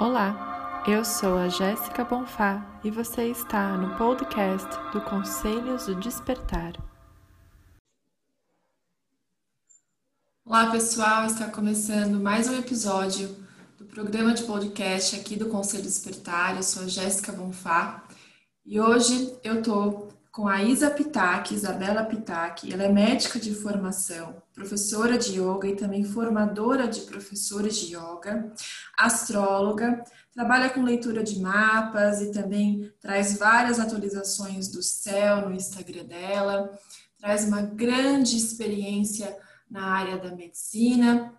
Olá, 0.00 0.82
eu 0.88 1.04
sou 1.04 1.36
a 1.36 1.50
Jéssica 1.50 2.02
Bonfá 2.02 2.80
e 2.82 2.90
você 2.90 3.26
está 3.26 3.76
no 3.76 3.98
podcast 3.98 4.66
do 4.94 5.00
Conselhos 5.02 5.84
do 5.84 5.94
Despertar. 5.96 6.72
Olá 10.42 10.70
pessoal, 10.70 11.26
está 11.26 11.50
começando 11.50 12.18
mais 12.18 12.48
um 12.48 12.58
episódio 12.58 13.28
do 13.76 13.84
programa 13.84 14.32
de 14.32 14.44
podcast 14.44 15.16
aqui 15.16 15.36
do 15.36 15.50
Conselho 15.50 15.82
Despertar. 15.82 16.56
Eu 16.56 16.62
sou 16.62 16.84
a 16.84 16.88
Jéssica 16.88 17.30
Bonfá 17.32 18.02
e 18.64 18.80
hoje 18.80 19.36
eu 19.44 19.58
estou 19.58 20.09
com 20.32 20.46
a 20.46 20.62
Isa 20.62 20.90
Pitak, 20.90 21.52
Isabela 21.52 22.04
Pitak. 22.04 22.72
Ela 22.72 22.84
é 22.84 22.92
médica 22.92 23.38
de 23.38 23.54
formação, 23.54 24.40
professora 24.54 25.18
de 25.18 25.40
yoga 25.40 25.66
e 25.66 25.76
também 25.76 26.04
formadora 26.04 26.86
de 26.86 27.00
professores 27.02 27.76
de 27.76 27.96
yoga, 27.96 28.52
astróloga, 28.96 30.04
trabalha 30.32 30.70
com 30.70 30.82
leitura 30.82 31.22
de 31.24 31.40
mapas 31.40 32.22
e 32.22 32.30
também 32.30 32.92
traz 33.00 33.36
várias 33.36 33.80
atualizações 33.80 34.68
do 34.68 34.82
céu 34.82 35.48
no 35.48 35.54
Instagram 35.54 36.04
dela, 36.04 36.78
traz 37.18 37.44
uma 37.44 37.62
grande 37.62 38.36
experiência 38.36 39.36
na 39.68 39.84
área 39.84 40.16
da 40.18 40.34
medicina 40.34 41.34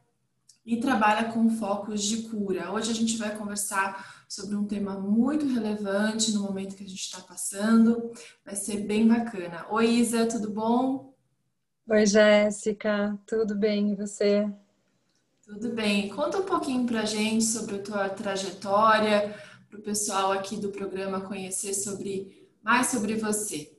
e 0.65 0.79
trabalha 0.79 1.31
com 1.31 1.49
focos 1.49 2.03
de 2.03 2.23
cura. 2.23 2.71
Hoje 2.71 2.91
a 2.91 2.95
gente 2.95 3.17
vai 3.17 3.35
conversar 3.35 4.20
sobre 4.31 4.55
um 4.55 4.65
tema 4.65 4.97
muito 4.97 5.45
relevante 5.45 6.31
no 6.31 6.43
momento 6.43 6.77
que 6.77 6.85
a 6.85 6.87
gente 6.87 7.01
está 7.01 7.19
passando. 7.19 8.13
Vai 8.45 8.55
ser 8.55 8.77
bem 8.77 9.05
bacana. 9.05 9.65
Oi, 9.69 9.85
Isa, 9.87 10.25
tudo 10.25 10.49
bom? 10.49 11.13
Oi, 11.89 12.05
Jéssica, 12.05 13.19
tudo 13.27 13.53
bem 13.53 13.91
e 13.91 13.95
você? 13.95 14.49
Tudo 15.43 15.73
bem. 15.73 16.07
Conta 16.07 16.37
um 16.37 16.45
pouquinho 16.45 16.85
para 16.85 17.01
a 17.01 17.05
gente 17.05 17.43
sobre 17.43 17.75
a 17.75 17.83
tua 17.83 18.07
trajetória, 18.07 19.35
para 19.69 19.79
o 19.79 19.83
pessoal 19.83 20.31
aqui 20.31 20.55
do 20.55 20.69
programa 20.69 21.19
conhecer 21.19 21.73
sobre 21.73 22.49
mais 22.63 22.87
sobre 22.87 23.15
você. 23.15 23.69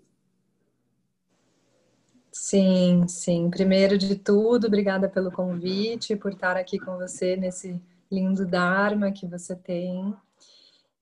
Sim, 2.31 3.09
sim. 3.09 3.49
Primeiro 3.49 3.97
de 3.97 4.17
tudo, 4.17 4.67
obrigada 4.67 5.09
pelo 5.09 5.33
convite, 5.33 6.15
por 6.15 6.35
estar 6.35 6.59
aqui 6.59 6.79
com 6.79 6.99
você 6.99 7.37
nesse 7.37 7.81
lindo 8.11 8.45
Dharma 8.45 9.11
que 9.11 9.27
você 9.27 9.57
tem. 9.57 10.15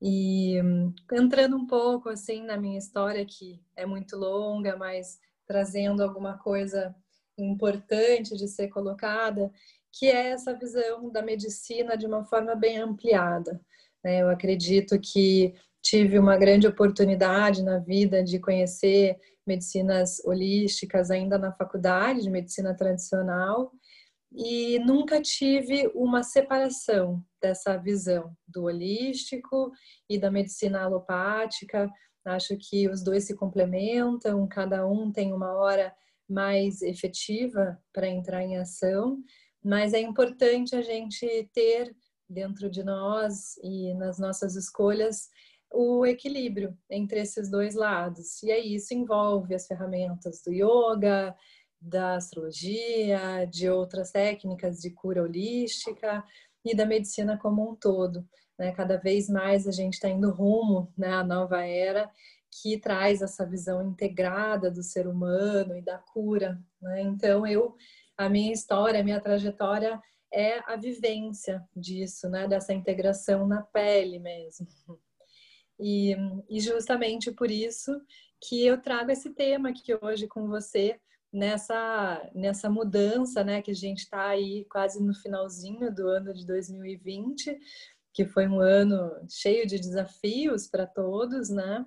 E 0.01 0.57
entrando 1.13 1.57
um 1.57 1.67
pouco 1.67 2.09
assim 2.09 2.43
na 2.43 2.57
minha 2.57 2.79
história, 2.79 3.25
que 3.25 3.63
é 3.77 3.85
muito 3.85 4.17
longa, 4.17 4.77
mas 4.77 5.19
trazendo 5.47 6.03
alguma 6.03 6.39
coisa 6.39 6.95
importante 7.37 8.37
de 8.37 8.49
ser 8.49 8.69
colocada, 8.69 9.51
que 9.93 10.07
é 10.07 10.29
essa 10.31 10.55
visão 10.55 11.11
da 11.11 11.23
medicina 11.23 11.97
de 11.97 12.07
uma 12.07 12.25
forma 12.25 12.55
bem 12.55 12.79
ampliada. 12.79 13.61
Né? 14.03 14.23
Eu 14.23 14.31
acredito 14.31 14.99
que 14.99 15.55
tive 15.83 16.19
uma 16.19 16.37
grande 16.37 16.67
oportunidade 16.67 17.63
na 17.63 17.79
vida 17.79 18.23
de 18.23 18.39
conhecer 18.39 19.19
medicinas 19.47 20.23
holísticas 20.25 21.11
ainda 21.11 21.39
na 21.39 21.53
faculdade 21.53 22.23
de 22.23 22.31
medicina 22.31 22.75
tradicional 22.75 23.73
e 24.33 24.79
nunca 24.81 25.21
tive 25.21 25.91
uma 25.95 26.23
separação 26.23 27.25
dessa 27.41 27.77
visão 27.77 28.35
do 28.47 28.65
holístico 28.65 29.73
e 30.09 30.19
da 30.19 30.31
medicina 30.31 30.83
alopática. 30.83 31.91
Acho 32.25 32.57
que 32.57 32.89
os 32.89 33.03
dois 33.03 33.25
se 33.25 33.35
complementam, 33.35 34.47
cada 34.47 34.87
um 34.87 35.11
tem 35.11 35.33
uma 35.33 35.53
hora 35.55 35.95
mais 36.29 36.81
efetiva 36.83 37.79
para 37.93 38.09
entrar 38.09 38.43
em 38.43 38.57
ação, 38.57 39.19
mas 39.63 39.93
é 39.93 40.01
importante 40.01 40.77
a 40.77 40.83
gente 40.83 41.51
ter 41.53 41.95
dentro 42.29 42.71
de 42.71 42.85
nós 42.85 43.57
e 43.63 43.93
nas 43.95 44.19
nossas 44.19 44.55
escolhas 44.55 45.29
o 45.73 46.05
equilíbrio 46.07 46.77
entre 46.89 47.21
esses 47.21 47.51
dois 47.51 47.75
lados. 47.75 48.43
E 48.43 48.51
aí 48.51 48.75
isso 48.75 48.95
envolve 48.95 49.55
as 49.55 49.67
ferramentas 49.67 50.43
do 50.45 50.53
yoga, 50.53 51.35
da 51.81 52.17
astrologia, 52.17 53.47
de 53.51 53.69
outras 53.69 54.11
técnicas 54.11 54.79
de 54.79 54.91
cura 54.91 55.23
holística 55.23 56.23
e 56.65 56.75
da 56.75 56.87
medicina 56.87 57.39
como 57.39 57.71
um 57.71 57.75
todo. 57.75 58.27
Né? 58.59 58.73
Cada 58.73 58.97
vez 58.97 59.29
mais 59.29 59.67
a 59.67 59.73
gente 59.73 59.95
está 59.95 60.09
indo 60.09 60.31
rumo 60.31 60.93
né, 60.97 61.09
à 61.09 61.25
nova 61.25 61.65
era 61.65 62.11
que 62.51 62.79
traz 62.79 63.23
essa 63.23 63.47
visão 63.47 63.83
integrada 63.83 64.71
do 64.71 64.83
ser 64.83 65.07
humano 65.07 65.77
e 65.77 65.83
da 65.83 65.99
cura. 65.99 66.61
Né? 66.81 67.03
Então, 67.03 67.47
eu, 67.47 67.77
a 68.17 68.29
minha 68.29 68.53
história, 68.53 69.01
a 69.01 69.05
minha 69.05 69.21
trajetória 69.21 70.01
é 70.33 70.59
a 70.71 70.77
vivência 70.77 71.65
disso, 71.75 72.29
né? 72.29 72.47
dessa 72.47 72.73
integração 72.73 73.47
na 73.47 73.63
pele 73.63 74.19
mesmo. 74.19 74.67
E, 75.79 76.15
e 76.49 76.61
justamente 76.61 77.31
por 77.33 77.51
isso 77.51 77.99
que 78.41 78.67
eu 78.67 78.81
trago 78.81 79.11
esse 79.11 79.31
tema 79.31 79.71
aqui 79.71 79.97
hoje 80.03 80.27
com 80.27 80.47
você, 80.49 81.01
nessa, 81.33 82.31
nessa 82.35 82.69
mudança, 82.69 83.45
né, 83.45 83.63
que 83.63 83.71
a 83.71 83.75
gente 83.75 84.01
está 84.01 84.29
aí 84.29 84.65
quase 84.71 85.03
no 85.03 85.15
finalzinho 85.15 85.95
do 85.95 86.09
ano 86.09 86.35
de 86.35 86.47
2020, 86.47 87.59
que 88.13 88.25
foi 88.27 88.49
um 88.49 88.61
ano 88.61 89.11
cheio 89.29 89.67
de 89.67 89.79
desafios 89.79 90.67
para 90.67 90.87
todos, 90.87 91.49
né? 91.49 91.87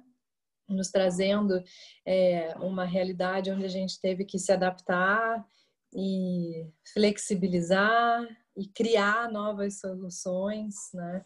Nos 0.70 0.90
trazendo 0.90 1.62
é, 2.06 2.56
uma 2.60 2.86
realidade 2.86 3.52
onde 3.52 3.66
a 3.66 3.70
gente 3.70 4.00
teve 4.00 4.24
que 4.24 4.40
se 4.40 4.52
adaptar 4.52 5.46
e 5.94 6.72
flexibilizar 6.94 8.26
e 8.56 8.68
criar 8.68 9.30
novas 9.30 9.80
soluções, 9.80 10.76
né? 10.94 11.26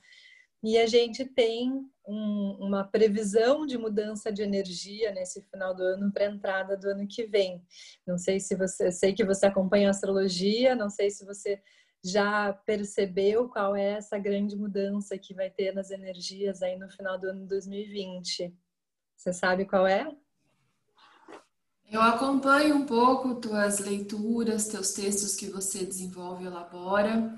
E 0.63 0.78
a 0.78 0.88
gente 0.88 1.23
tem 1.23 1.72
um, 2.07 2.57
uma 2.59 2.84
previsão 2.84 3.66
de 3.66 3.78
mudança 3.78 4.31
de 4.31 4.41
energia 4.41 5.12
nesse 5.12 5.41
final 5.44 5.75
do 5.75 5.84
ano 5.84 6.12
para 6.12 6.25
a 6.25 6.31
entrada 6.31 6.78
do 6.78 6.90
ano 6.90 7.07
que 7.07 7.25
vem. 7.25 7.62
Não 8.06 8.18
sei 8.18 8.40
se 8.40 8.56
você, 8.56 8.91
sei 8.91 9.13
que 9.13 9.25
você 9.25 9.45
acompanha 9.45 9.88
a 9.88 9.91
astrologia, 9.91 10.75
não 10.75 10.90
sei 10.90 11.12
se 11.12 11.25
você 11.25 11.62
já 12.03 12.53
percebeu 12.66 13.50
qual 13.50 13.75
é 13.75 13.94
essa 13.94 14.18
grande 14.18 14.56
mudança 14.56 15.18
que 15.18 15.34
vai 15.34 15.50
ter 15.50 15.73
nas 15.73 15.91
energias 15.91 16.62
aí 16.62 16.78
no 16.78 16.89
final 16.89 17.19
do 17.19 17.28
ano 17.29 17.45
2020. 17.45 18.56
Você 19.16 19.34
sabe 19.34 19.66
qual 19.66 19.85
é? 19.85 20.09
Eu 21.89 22.01
acompanho 22.01 22.75
um 22.75 22.85
pouco 22.85 23.35
tuas 23.35 23.79
leituras, 23.79 24.68
teus 24.68 24.94
textos 24.94 25.35
que 25.35 25.50
você 25.50 25.85
desenvolve 25.85 26.44
e 26.44 26.47
elabora 26.47 27.38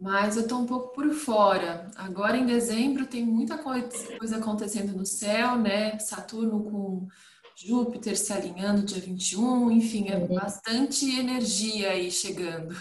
mas 0.00 0.36
eu 0.36 0.42
estou 0.42 0.60
um 0.60 0.66
pouco 0.66 0.94
por 0.94 1.10
fora. 1.10 1.90
Agora 1.96 2.36
em 2.36 2.46
dezembro 2.46 3.06
tem 3.06 3.24
muita 3.24 3.58
coisa 3.58 4.36
acontecendo 4.36 4.96
no 4.96 5.04
céu, 5.04 5.56
né? 5.56 5.98
Saturno 5.98 6.64
com 6.64 7.08
Júpiter 7.56 8.16
se 8.16 8.32
alinhando 8.32 8.86
dia 8.86 9.00
21, 9.00 9.70
enfim, 9.72 10.08
é 10.08 10.20
bastante 10.26 11.18
energia 11.18 11.90
aí 11.90 12.10
chegando. 12.10 12.74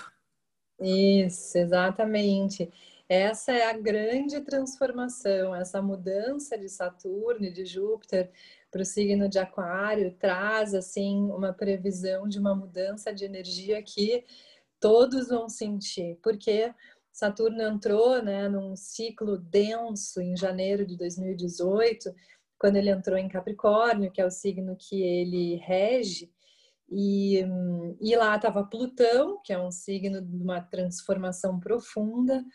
Isso, 0.80 1.58
exatamente. 1.58 2.72
Essa 3.10 3.54
é 3.54 3.70
a 3.70 3.74
grande 3.78 4.40
transformação, 4.42 5.56
essa 5.56 5.82
mudança 5.82 6.58
de 6.58 6.70
Saturno 6.70 7.46
e 7.46 7.52
de 7.52 7.66
Júpiter 7.66 8.30
para 8.70 8.82
o 8.82 8.86
signo 8.86 9.30
de 9.30 9.40
Aquário 9.40 10.14
traz 10.20 10.76
assim 10.76 11.24
uma 11.32 11.54
previsão 11.54 12.28
de 12.28 12.38
uma 12.38 12.54
mudança 12.54 13.14
de 13.14 13.24
energia 13.26 13.82
que 13.82 14.26
todos 14.80 15.30
vão 15.30 15.50
sentir, 15.50 16.20
porque 16.22 16.72
Saturno 17.18 17.64
entrou 17.64 18.22
né, 18.22 18.48
num 18.48 18.76
ciclo 18.76 19.40
denso 19.40 20.22
em 20.22 20.38
janeiro 20.38 20.86
de 20.86 20.96
2018, 20.96 22.14
quando 22.60 22.76
ele 22.76 22.92
entrou 22.92 23.18
em 23.18 23.28
Capricórnio, 23.28 24.12
que 24.12 24.22
é 24.22 24.26
o 24.26 24.30
signo 24.30 24.78
que 24.78 25.02
ele 25.02 25.56
rege, 25.56 26.32
e, 26.88 27.44
e 28.00 28.16
lá 28.16 28.36
estava 28.36 28.64
Plutão, 28.64 29.42
que 29.44 29.52
é 29.52 29.60
um 29.60 29.72
signo 29.72 30.22
de 30.22 30.44
uma 30.44 30.62
transformação 30.62 31.60
profunda, 31.60 32.46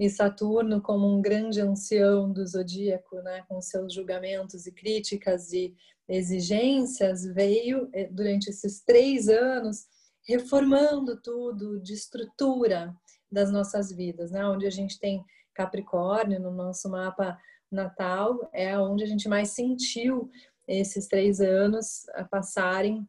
e 0.00 0.10
Saturno, 0.10 0.82
como 0.82 1.06
um 1.06 1.22
grande 1.22 1.60
ancião 1.60 2.32
do 2.32 2.44
zodíaco, 2.44 3.22
né, 3.22 3.44
com 3.48 3.60
seus 3.60 3.94
julgamentos 3.94 4.66
e 4.66 4.72
críticas 4.72 5.52
e 5.52 5.72
exigências, 6.08 7.24
veio 7.24 7.88
eh, 7.94 8.08
durante 8.10 8.50
esses 8.50 8.82
três 8.82 9.28
anos 9.28 9.86
reformando 10.26 11.20
tudo 11.22 11.80
de 11.80 11.94
estrutura, 11.94 12.92
das 13.30 13.50
nossas 13.50 13.92
vidas, 13.92 14.30
né? 14.30 14.46
Onde 14.46 14.66
a 14.66 14.70
gente 14.70 14.98
tem 14.98 15.24
Capricórnio 15.54 16.40
no 16.40 16.50
nosso 16.50 16.88
mapa 16.88 17.38
natal, 17.70 18.48
é 18.52 18.78
onde 18.78 19.04
a 19.04 19.06
gente 19.06 19.28
mais 19.28 19.50
sentiu 19.50 20.30
esses 20.66 21.06
três 21.08 21.40
anos 21.40 22.08
a 22.10 22.24
passarem, 22.24 23.06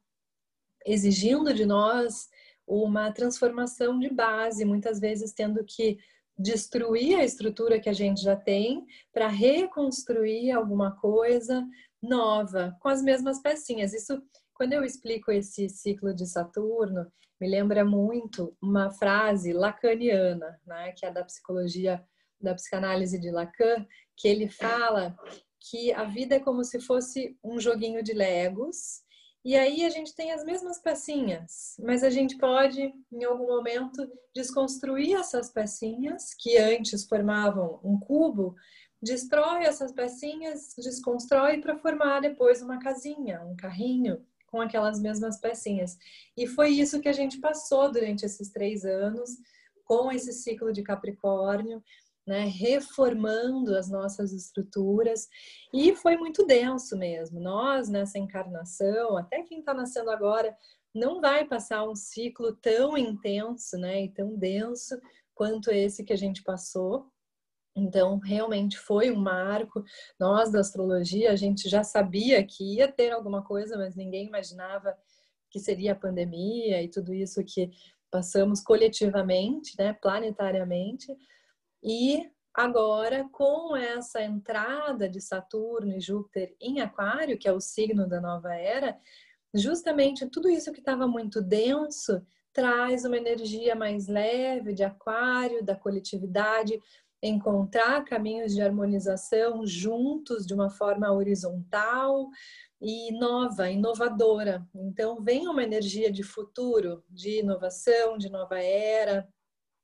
exigindo 0.85 1.53
de 1.53 1.65
nós 1.65 2.29
uma 2.65 3.11
transformação 3.11 3.99
de 3.99 4.09
base, 4.09 4.65
muitas 4.65 4.99
vezes 4.99 5.33
tendo 5.33 5.63
que 5.65 5.97
destruir 6.37 7.19
a 7.19 7.25
estrutura 7.25 7.79
que 7.79 7.89
a 7.89 7.93
gente 7.93 8.21
já 8.21 8.35
tem 8.35 8.85
para 9.11 9.27
reconstruir 9.27 10.51
alguma 10.51 10.95
coisa 10.95 11.67
nova 12.01 12.77
com 12.79 12.87
as 12.87 13.01
mesmas 13.01 13.41
pecinhas. 13.41 13.93
Isso, 13.93 14.21
quando 14.53 14.73
eu 14.73 14.83
explico 14.83 15.31
esse 15.31 15.67
ciclo 15.67 16.13
de 16.13 16.25
Saturno, 16.25 17.11
me 17.39 17.47
lembra 17.47 17.85
muito 17.85 18.55
uma 18.61 18.91
frase 18.91 19.53
lacaniana, 19.53 20.59
né, 20.65 20.91
que 20.91 21.05
é 21.05 21.11
da 21.11 21.23
psicologia 21.23 22.03
da 22.39 22.53
psicanálise 22.53 23.19
de 23.19 23.31
Lacan, 23.31 23.85
que 24.15 24.27
ele 24.27 24.49
fala 24.49 25.15
que 25.59 25.91
a 25.93 26.05
vida 26.05 26.35
é 26.35 26.39
como 26.39 26.63
se 26.63 26.79
fosse 26.79 27.37
um 27.43 27.59
joguinho 27.59 28.01
de 28.01 28.13
legos 28.13 29.03
e 29.43 29.55
aí 29.55 29.85
a 29.85 29.89
gente 29.89 30.13
tem 30.13 30.31
as 30.31 30.43
mesmas 30.43 30.79
pecinhas, 30.79 31.75
mas 31.79 32.03
a 32.03 32.09
gente 32.09 32.37
pode, 32.37 32.93
em 33.11 33.23
algum 33.23 33.47
momento, 33.47 34.05
desconstruir 34.35 35.15
essas 35.15 35.49
pecinhas 35.49 36.33
que 36.37 36.57
antes 36.57 37.05
formavam 37.05 37.79
um 37.81 37.97
cubo, 37.97 38.53
destrói 39.01 39.63
essas 39.63 39.93
pecinhas, 39.93 40.73
desconstrói 40.77 41.61
para 41.61 41.77
formar 41.77 42.19
depois 42.19 42.61
uma 42.61 42.79
casinha, 42.79 43.41
um 43.41 43.55
carrinho 43.55 44.25
com 44.49 44.61
aquelas 44.61 44.99
mesmas 44.99 45.39
pecinhas. 45.39 45.97
E 46.35 46.47
foi 46.47 46.69
isso 46.69 46.99
que 47.01 47.09
a 47.09 47.13
gente 47.13 47.39
passou 47.39 47.91
durante 47.91 48.25
esses 48.25 48.51
três 48.51 48.83
anos 48.85 49.29
com 49.85 50.11
esse 50.11 50.31
ciclo 50.33 50.71
de 50.71 50.83
Capricórnio 50.83 51.81
né, 52.29 52.45
reformando 52.45 53.75
as 53.75 53.89
nossas 53.89 54.31
estruturas 54.31 55.27
e 55.73 55.95
foi 55.95 56.15
muito 56.15 56.45
denso 56.45 56.95
mesmo. 56.95 57.39
Nós 57.39 57.89
nessa 57.89 58.19
encarnação, 58.19 59.17
até 59.17 59.41
quem 59.41 59.61
está 59.61 59.73
nascendo 59.73 60.11
agora, 60.11 60.55
não 60.93 61.19
vai 61.19 61.43
passar 61.43 61.89
um 61.89 61.95
ciclo 61.95 62.55
tão 62.57 62.95
intenso, 62.95 63.79
né, 63.79 64.03
e 64.03 64.09
tão 64.09 64.37
denso 64.37 64.95
quanto 65.33 65.71
esse 65.71 66.03
que 66.03 66.13
a 66.13 66.15
gente 66.15 66.43
passou. 66.43 67.11
Então, 67.75 68.19
realmente 68.19 68.77
foi 68.77 69.11
um 69.11 69.15
marco. 69.15 69.83
Nós 70.19 70.51
da 70.51 70.59
astrologia, 70.59 71.31
a 71.31 71.35
gente 71.35 71.69
já 71.69 71.83
sabia 71.83 72.43
que 72.45 72.75
ia 72.75 72.91
ter 72.91 73.11
alguma 73.11 73.43
coisa, 73.43 73.77
mas 73.77 73.95
ninguém 73.95 74.27
imaginava 74.27 74.95
que 75.49 75.59
seria 75.59 75.93
a 75.93 75.95
pandemia 75.95 76.81
e 76.81 76.89
tudo 76.89 77.13
isso 77.13 77.43
que 77.43 77.71
passamos 78.11 78.61
coletivamente, 78.61 79.75
né, 79.77 79.93
planetariamente. 79.93 81.15
E 81.83 82.29
agora, 82.53 83.27
com 83.31 83.75
essa 83.75 84.21
entrada 84.21 85.07
de 85.07 85.21
Saturno 85.21 85.95
e 85.95 85.99
Júpiter 85.99 86.55
em 86.59 86.81
Aquário, 86.81 87.37
que 87.37 87.47
é 87.47 87.53
o 87.53 87.61
signo 87.61 88.07
da 88.07 88.19
nova 88.19 88.53
era, 88.53 88.97
justamente 89.53 90.29
tudo 90.29 90.49
isso 90.49 90.71
que 90.71 90.79
estava 90.79 91.07
muito 91.07 91.41
denso 91.41 92.21
traz 92.51 93.05
uma 93.05 93.17
energia 93.17 93.75
mais 93.75 94.07
leve 94.07 94.73
de 94.73 94.83
Aquário, 94.83 95.63
da 95.63 95.75
coletividade, 95.75 96.81
encontrar 97.21 98.03
caminhos 98.05 98.53
de 98.53 98.61
harmonização 98.61 99.65
juntos 99.65 100.45
de 100.45 100.53
uma 100.53 100.69
forma 100.69 101.11
horizontal 101.11 102.29
e 102.81 103.11
nova, 103.17 103.69
inovadora. 103.69 104.65
Então, 104.73 105.21
vem 105.21 105.47
uma 105.47 105.63
energia 105.63 106.11
de 106.11 106.23
futuro, 106.23 107.03
de 107.09 107.39
inovação, 107.39 108.17
de 108.17 108.29
nova 108.29 108.61
era, 108.61 109.27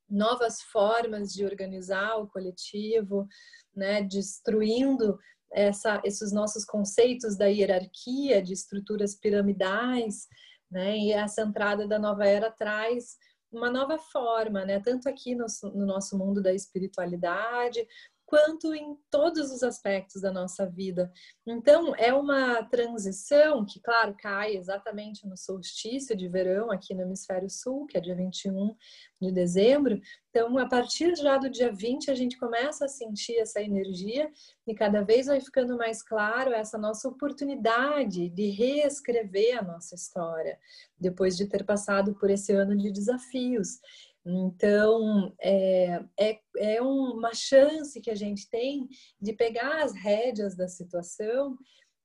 novas 0.09 0.61
formas 0.61 1.33
de 1.33 1.43
organizar 1.43 2.15
o 2.17 2.27
coletivo, 2.27 3.27
né, 3.75 4.01
destruindo 4.01 5.17
essa, 5.51 6.01
esses 6.03 6.31
nossos 6.31 6.63
conceitos 6.63 7.37
da 7.37 7.47
hierarquia, 7.47 8.41
de 8.41 8.53
estruturas 8.53 9.15
piramidais, 9.15 10.27
né, 10.71 10.97
e 10.97 11.11
essa 11.11 11.41
entrada 11.41 11.87
da 11.87 11.99
nova 11.99 12.25
era 12.25 12.49
traz 12.51 13.17
uma 13.55 13.69
nova 13.69 13.97
forma, 13.97 14.65
né, 14.65 14.79
tanto 14.79 15.07
aqui 15.07 15.35
no, 15.35 15.45
no 15.73 15.85
nosso 15.85 16.17
mundo 16.17 16.41
da 16.41 16.53
espiritualidade, 16.53 17.87
quanto 18.25 18.73
em 18.73 18.97
todos 19.09 19.51
os 19.51 19.61
aspectos 19.61 20.21
da 20.21 20.31
nossa 20.31 20.65
vida. 20.65 21.11
Então, 21.45 21.95
é 21.95 22.13
uma 22.13 22.63
transição 22.63 23.65
que, 23.65 23.79
claro, 23.79 24.15
cai 24.17 24.55
exatamente 24.55 25.27
no 25.27 25.37
solstício 25.37 26.15
de 26.15 26.27
verão 26.27 26.71
aqui 26.71 26.93
no 26.93 27.03
Hemisfério 27.03 27.49
Sul, 27.49 27.85
que 27.85 27.97
é 27.97 28.01
dia 28.01 28.15
21 28.15 28.75
de 29.21 29.31
dezembro. 29.31 29.99
Então, 30.29 30.57
a 30.57 30.67
partir 30.67 31.15
já 31.15 31.37
do 31.37 31.49
dia 31.49 31.71
20, 31.71 32.11
a 32.11 32.15
gente 32.15 32.37
começa 32.37 32.85
a 32.85 32.89
sentir 32.89 33.37
essa 33.37 33.61
energia 33.61 34.29
e 34.67 34.73
cada 34.73 35.01
vez 35.01 35.27
vai 35.27 35.39
ficando 35.39 35.77
mais 35.77 36.03
claro 36.03 36.51
essa 36.51 36.77
nossa 36.77 37.07
oportunidade 37.07 38.27
de 38.29 38.49
reescrever 38.49 39.57
a 39.57 39.61
nossa 39.61 39.95
história, 39.95 40.59
depois 40.99 41.37
de 41.37 41.47
ter 41.47 41.63
passado 41.63 42.15
por 42.15 42.29
esse 42.29 42.51
ano 42.51 42.75
de 42.75 42.91
desafios. 42.91 43.79
Então, 44.25 45.35
é, 45.39 46.03
é, 46.19 46.39
é 46.57 46.81
uma 46.81 47.33
chance 47.33 48.01
que 48.01 48.09
a 48.09 48.15
gente 48.15 48.49
tem 48.49 48.87
de 49.21 49.33
pegar 49.33 49.83
as 49.83 49.93
rédeas 49.93 50.55
da 50.55 50.67
situação 50.67 51.55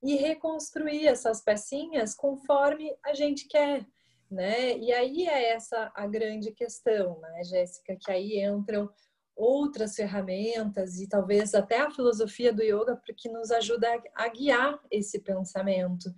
e 0.02 0.16
reconstruir 0.16 1.06
essas 1.06 1.42
pecinhas 1.42 2.14
conforme 2.14 2.94
a 3.04 3.14
gente 3.14 3.48
quer, 3.48 3.86
né? 4.30 4.76
E 4.78 4.92
aí 4.92 5.26
é 5.26 5.52
essa 5.52 5.90
a 5.94 6.06
grande 6.06 6.52
questão, 6.52 7.18
né, 7.20 7.42
Jéssica? 7.44 7.96
Que 7.98 8.10
aí 8.10 8.44
entram 8.44 8.90
outras 9.34 9.94
ferramentas 9.94 10.98
e 11.00 11.08
talvez 11.08 11.54
até 11.54 11.80
a 11.80 11.90
filosofia 11.90 12.52
do 12.52 12.62
yoga 12.62 13.00
que 13.16 13.30
nos 13.30 13.50
ajuda 13.50 13.88
a 14.14 14.28
guiar 14.28 14.78
esse 14.90 15.20
pensamento. 15.20 16.14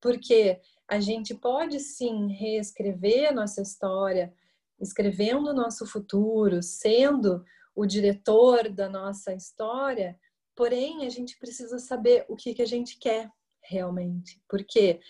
Porque 0.00 0.60
a 0.86 1.00
gente 1.00 1.34
pode 1.34 1.80
sim 1.80 2.28
reescrever 2.32 3.34
nossa 3.34 3.62
história, 3.62 4.32
escrevendo 4.80 5.50
o 5.50 5.54
nosso 5.54 5.86
futuro, 5.86 6.62
sendo 6.62 7.44
o 7.74 7.86
diretor 7.86 8.68
da 8.68 8.88
nossa 8.88 9.32
história, 9.34 10.18
porém 10.56 11.06
a 11.06 11.08
gente 11.08 11.38
precisa 11.38 11.78
saber 11.78 12.24
o 12.28 12.36
que, 12.36 12.54
que 12.54 12.62
a 12.62 12.66
gente 12.66 12.98
quer 12.98 13.30
realmente, 13.62 14.42
porque 14.48 15.00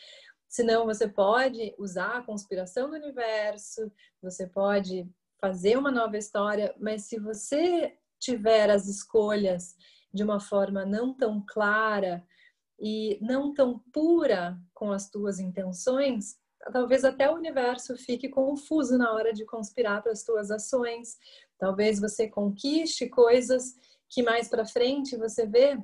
senão 0.49 0.85
você 0.85 1.09
pode 1.09 1.75
usar 1.79 2.19
a 2.19 2.23
conspiração 2.23 2.91
do 2.91 2.97
universo, 2.97 3.91
você 4.21 4.47
pode 4.47 5.09
fazer 5.41 5.79
uma 5.79 5.91
nova 5.91 6.19
história, 6.19 6.75
mas 6.79 7.05
se 7.05 7.19
você 7.19 7.97
tiver 8.19 8.71
as 8.71 8.87
escolhas 8.87 9.77
de 10.13 10.23
uma 10.23 10.41
forma 10.41 10.85
não 10.85 11.15
tão 11.15 11.45
clara 11.47 12.27
e 12.81 13.19
não 13.21 13.53
tão 13.53 13.79
pura 13.93 14.59
com 14.75 14.91
as 14.91 15.09
tuas 15.11 15.39
intenções, 15.39 16.37
talvez 16.73 17.05
até 17.05 17.31
o 17.31 17.35
universo 17.35 17.97
fique 17.97 18.29
confuso 18.29 18.97
na 18.99 19.13
hora 19.13 19.33
de 19.33 19.45
conspirar 19.45 20.03
para 20.03 20.13
as 20.13 20.23
tuas 20.23 20.51
ações. 20.51 21.17
Talvez 21.59 22.01
você 22.01 22.29
conquiste 22.29 23.09
coisas 23.09 23.75
que 24.09 24.23
mais 24.23 24.49
para 24.49 24.65
frente 24.65 25.17
você 25.17 25.47
vê 25.47 25.79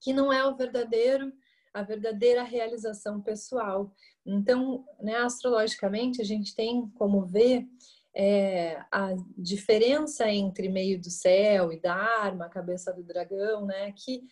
que 0.00 0.12
não 0.12 0.32
é 0.32 0.44
o 0.46 0.56
verdadeiro, 0.56 1.32
a 1.72 1.82
verdadeira 1.82 2.42
realização 2.42 3.20
pessoal. 3.20 3.92
Então, 4.24 4.84
né, 5.00 5.16
astrologicamente, 5.16 6.20
a 6.20 6.24
gente 6.24 6.54
tem 6.54 6.88
como 6.90 7.24
ver 7.24 7.66
é, 8.14 8.82
a 8.90 9.14
diferença 9.36 10.30
entre 10.30 10.68
meio 10.68 11.00
do 11.00 11.10
céu 11.10 11.72
e 11.72 11.80
Dharma, 11.80 12.48
cabeça 12.48 12.92
do 12.92 13.02
dragão, 13.02 13.66
né? 13.66 13.92
Que 13.92 14.22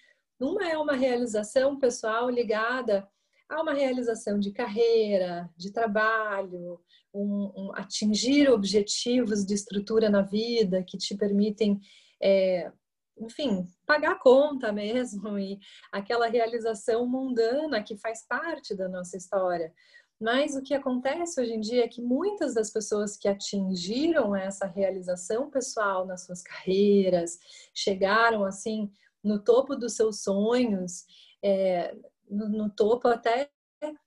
uma 0.41 0.67
é 0.69 0.77
uma 0.77 0.95
realização 0.95 1.79
pessoal 1.79 2.31
ligada 2.31 3.07
a 3.49 3.61
uma 3.61 3.75
realização 3.75 4.39
de 4.39 4.53
carreira, 4.53 5.51
de 5.57 5.71
trabalho, 5.73 6.81
um, 7.13 7.53
um, 7.57 7.73
atingir 7.75 8.51
objetivos 8.51 9.45
de 9.45 9.55
estrutura 9.55 10.11
na 10.11 10.23
vida 10.23 10.83
que 10.83 10.97
te 10.97 11.17
permitem, 11.17 11.81
é, 12.23 12.73
enfim, 13.19 13.65
pagar 13.87 14.13
a 14.13 14.19
conta 14.19 14.73
mesmo 14.73 15.39
e 15.39 15.59
aquela 15.93 16.27
realização 16.27 17.07
mundana 17.07 17.83
que 17.83 17.97
faz 17.97 18.27
parte 18.27 18.75
da 18.75 18.89
nossa 18.89 19.17
história. 19.17 19.73
Mas 20.21 20.57
o 20.57 20.63
que 20.63 20.75
acontece 20.75 21.41
hoje 21.41 21.53
em 21.53 21.61
dia 21.61 21.85
é 21.85 21.89
que 21.89 22.01
muitas 22.01 22.55
das 22.55 22.71
pessoas 22.71 23.17
que 23.17 23.29
atingiram 23.29 24.35
essa 24.35 24.67
realização 24.67 25.51
pessoal 25.51 26.07
nas 26.07 26.25
suas 26.25 26.43
carreiras, 26.43 27.39
chegaram 27.75 28.45
assim 28.45 28.91
no 29.23 29.43
topo 29.43 29.75
dos 29.75 29.95
seus 29.95 30.23
sonhos, 30.23 31.05
é, 31.43 31.95
no, 32.29 32.49
no 32.49 32.71
topo 32.71 33.09
até 33.09 33.51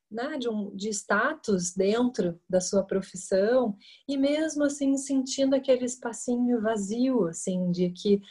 né, 0.09 0.37
de, 0.37 0.49
um, 0.49 0.73
de 0.75 0.89
status 0.89 1.73
dentro 1.73 2.39
da 2.49 2.61
sua 2.61 2.83
profissão 2.83 3.75
e 4.07 4.17
mesmo 4.17 4.63
assim 4.63 4.95
sentindo 4.97 5.55
aquele 5.55 5.85
espacinho 5.85 6.61
vazio, 6.61 7.27
assim, 7.27 7.71
de 7.71 7.89
que, 7.91 8.21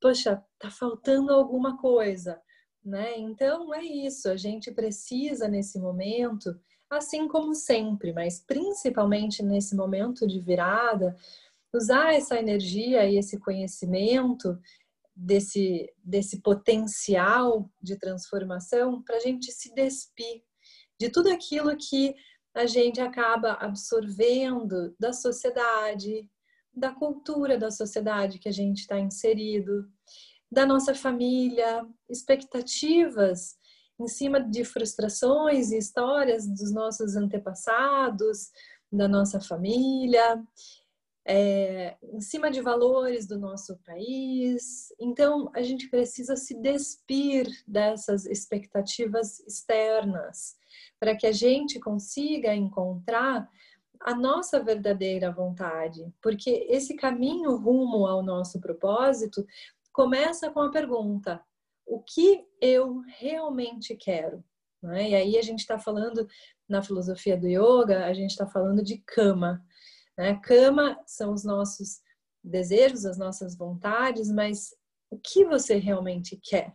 poxa, 0.00 0.42
tá 0.58 0.70
faltando 0.70 1.32
alguma 1.32 1.76
coisa, 1.76 2.40
né? 2.84 3.18
Então 3.18 3.74
é 3.74 3.82
isso, 3.82 4.28
a 4.28 4.36
gente 4.36 4.70
precisa 4.70 5.46
nesse 5.46 5.78
momento, 5.78 6.58
assim 6.88 7.28
como 7.28 7.54
sempre, 7.54 8.12
mas 8.12 8.40
principalmente 8.40 9.42
nesse 9.42 9.76
momento 9.76 10.26
de 10.26 10.40
virada, 10.40 11.14
usar 11.74 12.14
essa 12.14 12.38
energia 12.38 13.04
e 13.04 13.18
esse 13.18 13.38
conhecimento 13.38 14.58
desse, 15.16 15.90
desse 16.04 16.42
potencial 16.42 17.70
de 17.80 17.98
transformação 17.98 19.02
para 19.02 19.16
a 19.16 19.20
gente 19.20 19.50
se 19.50 19.74
despir 19.74 20.42
de 21.00 21.08
tudo 21.08 21.30
aquilo 21.30 21.74
que 21.76 22.14
a 22.54 22.66
gente 22.66 23.00
acaba 23.00 23.52
absorvendo 23.54 24.94
da 24.98 25.12
sociedade, 25.12 26.30
da 26.72 26.92
cultura 26.92 27.58
da 27.58 27.70
sociedade 27.70 28.38
que 28.38 28.48
a 28.48 28.52
gente 28.52 28.80
está 28.80 28.98
inserido, 28.98 29.88
da 30.50 30.66
nossa 30.66 30.94
família, 30.94 31.86
expectativas 32.08 33.56
em 33.98 34.06
cima 34.06 34.40
de 34.40 34.64
frustrações 34.64 35.70
e 35.70 35.78
histórias 35.78 36.46
dos 36.46 36.72
nossos 36.72 37.16
antepassados, 37.16 38.50
da 38.92 39.08
nossa 39.08 39.40
família 39.40 40.42
é, 41.28 41.96
em 42.02 42.20
cima 42.20 42.50
de 42.50 42.60
valores 42.60 43.26
do 43.26 43.38
nosso 43.38 43.76
país. 43.84 44.94
Então, 45.00 45.50
a 45.54 45.62
gente 45.62 45.90
precisa 45.90 46.36
se 46.36 46.54
despir 46.54 47.48
dessas 47.66 48.26
expectativas 48.26 49.40
externas 49.40 50.56
para 51.00 51.16
que 51.16 51.26
a 51.26 51.32
gente 51.32 51.80
consiga 51.80 52.54
encontrar 52.54 53.48
a 54.00 54.14
nossa 54.14 54.62
verdadeira 54.62 55.32
vontade, 55.32 56.06
porque 56.22 56.66
esse 56.70 56.94
caminho 56.94 57.56
rumo 57.56 58.06
ao 58.06 58.22
nosso 58.22 58.60
propósito 58.60 59.44
começa 59.92 60.50
com 60.50 60.60
a 60.60 60.70
pergunta: 60.70 61.42
o 61.84 62.00
que 62.00 62.46
eu 62.60 63.00
realmente 63.18 63.96
quero? 63.96 64.44
Né? 64.80 65.10
E 65.10 65.14
aí 65.14 65.38
a 65.38 65.42
gente 65.42 65.60
está 65.60 65.78
falando 65.78 66.28
na 66.68 66.82
filosofia 66.82 67.36
do 67.36 67.48
yoga, 67.48 68.04
a 68.04 68.12
gente 68.12 68.30
está 68.30 68.46
falando 68.46 68.82
de 68.82 68.98
kama. 68.98 69.64
Né? 70.16 70.40
Kama 70.42 71.00
são 71.06 71.32
os 71.32 71.44
nossos 71.44 72.00
desejos, 72.42 73.04
as 73.04 73.18
nossas 73.18 73.56
vontades, 73.56 74.30
mas 74.30 74.70
o 75.10 75.18
que 75.18 75.44
você 75.44 75.76
realmente 75.76 76.38
quer? 76.42 76.74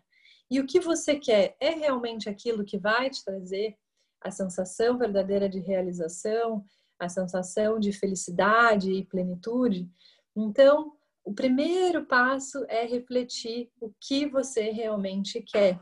E 0.50 0.60
o 0.60 0.66
que 0.66 0.80
você 0.80 1.18
quer 1.18 1.56
é 1.60 1.70
realmente 1.70 2.30
aquilo 2.30 2.66
que 2.66 2.78
vai 2.78 3.10
te 3.10 3.24
trazer 3.24 3.76
a 4.22 4.30
sensação 4.30 4.98
verdadeira 4.98 5.48
de 5.48 5.60
realização, 5.60 6.64
a 7.00 7.08
sensação 7.08 7.80
de 7.80 7.94
felicidade 7.94 8.92
e 8.92 9.06
plenitude? 9.06 9.90
Então, 10.36 10.94
o 11.24 11.34
primeiro 11.34 12.06
passo 12.06 12.66
é 12.68 12.86
refletir 12.86 13.72
o 13.80 13.94
que 14.00 14.28
você 14.28 14.72
realmente 14.72 15.42
quer. 15.42 15.80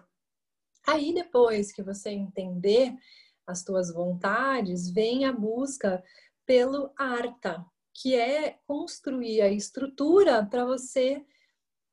Aí, 0.88 1.14
depois 1.14 1.72
que 1.72 1.82
você 1.82 2.12
entender 2.12 2.94
as 3.48 3.64
tuas 3.64 3.92
vontades, 3.92 4.90
vem 4.92 5.26
a 5.26 5.32
busca 5.34 6.04
pelo 6.50 6.92
arta, 6.98 7.64
que 7.94 8.16
é 8.16 8.58
construir 8.66 9.40
a 9.40 9.50
estrutura 9.50 10.44
para 10.44 10.66
você 10.66 11.24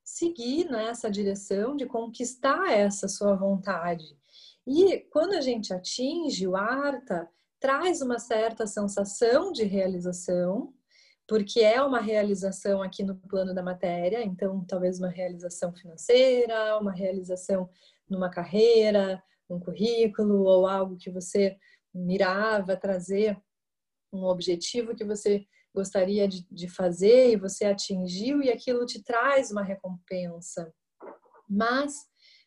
seguir 0.02 0.70
nessa 0.70 1.10
direção 1.10 1.76
de 1.76 1.84
conquistar 1.84 2.72
essa 2.72 3.06
sua 3.06 3.36
vontade. 3.36 4.18
E 4.66 5.00
quando 5.10 5.34
a 5.34 5.42
gente 5.42 5.74
atinge 5.74 6.48
o 6.48 6.56
arta, 6.56 7.28
traz 7.60 8.00
uma 8.00 8.18
certa 8.18 8.66
sensação 8.66 9.52
de 9.52 9.64
realização, 9.64 10.72
porque 11.28 11.60
é 11.60 11.82
uma 11.82 12.00
realização 12.00 12.80
aqui 12.80 13.02
no 13.02 13.14
plano 13.14 13.54
da 13.54 13.62
matéria, 13.62 14.24
então 14.24 14.64
talvez 14.64 14.98
uma 14.98 15.10
realização 15.10 15.70
financeira, 15.74 16.78
uma 16.78 16.92
realização 16.92 17.68
numa 18.08 18.30
carreira, 18.30 19.22
um 19.50 19.60
currículo 19.60 20.44
ou 20.44 20.66
algo 20.66 20.96
que 20.96 21.10
você 21.10 21.58
mirava 21.92 22.74
trazer 22.74 23.38
um 24.12 24.24
objetivo 24.24 24.94
que 24.94 25.04
você 25.04 25.46
gostaria 25.74 26.26
de, 26.26 26.46
de 26.50 26.68
fazer 26.68 27.32
e 27.32 27.36
você 27.36 27.66
atingiu 27.66 28.42
e 28.42 28.50
aquilo 28.50 28.86
te 28.86 29.02
traz 29.02 29.50
uma 29.50 29.62
recompensa. 29.62 30.72
Mas 31.48 31.94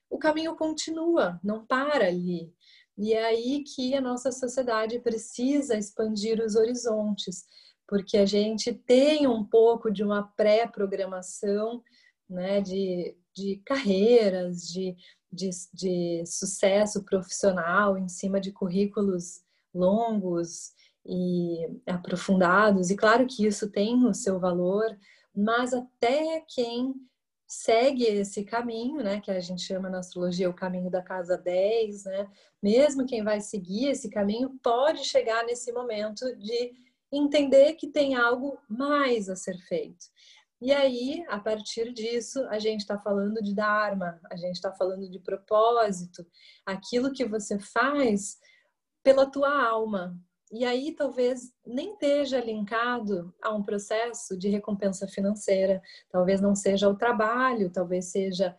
o 0.10 0.18
caminho 0.18 0.56
continua, 0.56 1.40
não 1.44 1.66
para 1.66 2.08
ali. 2.08 2.52
E 2.98 3.14
é 3.14 3.24
aí 3.26 3.64
que 3.64 3.94
a 3.94 4.02
nossa 4.02 4.32
sociedade 4.32 5.00
precisa 5.00 5.78
expandir 5.78 6.44
os 6.44 6.56
horizontes, 6.56 7.46
porque 7.88 8.18
a 8.18 8.26
gente 8.26 8.74
tem 8.74 9.28
um 9.28 9.44
pouco 9.46 9.92
de 9.92 10.04
uma 10.04 10.24
pré-programação 10.36 11.82
né, 12.30 12.60
de, 12.62 13.16
de 13.36 13.62
carreiras, 13.66 14.68
de, 14.68 14.96
de, 15.32 15.50
de 15.74 16.24
sucesso 16.26 17.06
profissional 17.06 17.98
em 17.98 18.10
cima 18.10 18.42
de 18.42 18.52
currículos 18.52 19.42
longos, 19.74 20.72
e 21.10 21.82
aprofundados, 21.88 22.92
e 22.92 22.96
claro 22.96 23.26
que 23.26 23.46
isso 23.46 23.72
tem 23.72 24.06
o 24.06 24.14
seu 24.14 24.40
valor, 24.40 24.96
mas 25.36 25.74
até 25.74 26.46
quem 26.48 26.94
segue 27.48 28.04
esse 28.04 28.44
caminho, 28.44 29.02
né, 29.02 29.20
que 29.20 29.32
a 29.32 29.40
gente 29.40 29.64
chama 29.64 29.90
na 29.90 30.00
astrologia 30.00 30.48
o 30.48 30.54
caminho 30.54 30.92
da 30.92 31.02
casa 31.02 31.36
10, 31.36 32.06
né, 32.06 32.30
mesmo 32.62 33.08
quem 33.08 33.24
vai 33.24 33.42
seguir 33.42 33.88
esse 33.88 34.08
caminho 34.08 34.60
pode 34.62 35.04
chegar 35.04 35.44
nesse 35.46 35.72
momento 35.74 36.24
de 36.38 36.74
entender 37.12 37.74
que 37.74 37.88
tem 37.88 38.14
algo 38.14 38.60
mais 38.70 39.30
a 39.30 39.36
ser 39.36 39.58
feito. 39.58 40.06
E 40.62 40.72
aí, 40.72 41.26
a 41.28 41.40
partir 41.40 41.92
disso, 41.92 42.46
a 42.50 42.60
gente 42.60 42.82
está 42.82 43.00
falando 43.00 43.42
de 43.42 43.56
Dharma, 43.56 44.20
a 44.30 44.36
gente 44.36 44.56
está 44.56 44.72
falando 44.72 45.10
de 45.10 45.18
propósito, 45.18 46.24
aquilo 46.64 47.12
que 47.12 47.26
você 47.26 47.58
faz 47.58 48.38
pela 49.02 49.26
tua 49.26 49.68
alma, 49.68 50.16
e 50.52 50.66
aí 50.66 50.94
talvez 50.94 51.52
nem 51.66 51.94
esteja 51.94 52.40
linkado 52.40 53.34
a 53.42 53.54
um 53.54 53.62
processo 53.62 54.38
de 54.38 54.50
recompensa 54.50 55.08
financeira, 55.08 55.82
talvez 56.10 56.42
não 56.42 56.56
seja 56.56 56.90
o 56.90 56.96
trabalho, 56.96 57.70
talvez 57.70 58.06
seja 58.06 58.58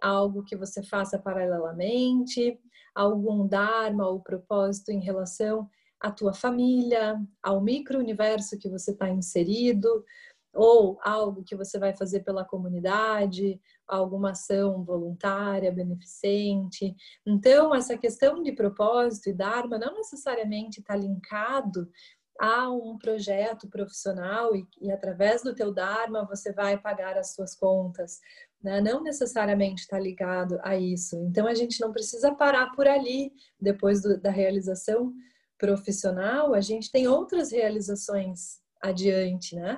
algo 0.00 0.42
que 0.42 0.56
você 0.56 0.82
faça 0.82 1.18
paralelamente, 1.18 2.58
algum 2.94 3.46
dharma 3.46 4.08
ou 4.08 4.20
propósito 4.20 4.90
em 4.90 5.00
relação 5.00 5.68
à 6.00 6.10
tua 6.10 6.32
família, 6.32 7.20
ao 7.42 7.60
micro-universo 7.60 8.58
que 8.58 8.68
você 8.68 8.90
está 8.90 9.08
inserido, 9.08 10.04
ou 10.52 10.98
algo 11.02 11.44
que 11.44 11.54
você 11.54 11.78
vai 11.78 11.94
fazer 11.96 12.20
pela 12.20 12.44
comunidade, 12.44 13.60
alguma 13.88 14.32
ação 14.32 14.84
voluntária, 14.84 15.72
beneficente. 15.72 16.94
Então, 17.26 17.74
essa 17.74 17.96
questão 17.96 18.42
de 18.42 18.52
propósito 18.52 19.30
e 19.30 19.32
Dharma 19.32 19.78
não 19.78 19.94
necessariamente 19.94 20.80
está 20.80 20.94
linkado 20.94 21.90
a 22.38 22.70
um 22.70 22.96
projeto 22.96 23.68
profissional 23.68 24.54
e, 24.54 24.64
e, 24.80 24.92
através 24.92 25.42
do 25.42 25.54
teu 25.54 25.72
Dharma 25.72 26.24
você 26.24 26.52
vai 26.52 26.78
pagar 26.78 27.18
as 27.18 27.34
suas 27.34 27.56
contas. 27.56 28.20
Né? 28.62 28.80
Não 28.80 29.02
necessariamente 29.02 29.82
está 29.82 29.98
ligado 29.98 30.58
a 30.62 30.76
isso. 30.76 31.16
Então, 31.28 31.46
a 31.46 31.54
gente 31.54 31.80
não 31.80 31.90
precisa 31.90 32.34
parar 32.34 32.70
por 32.76 32.86
ali, 32.86 33.32
depois 33.60 34.02
do, 34.02 34.20
da 34.20 34.30
realização 34.30 35.12
profissional, 35.58 36.54
a 36.54 36.60
gente 36.60 36.90
tem 36.90 37.08
outras 37.08 37.50
realizações 37.50 38.60
adiante, 38.80 39.56
né? 39.56 39.76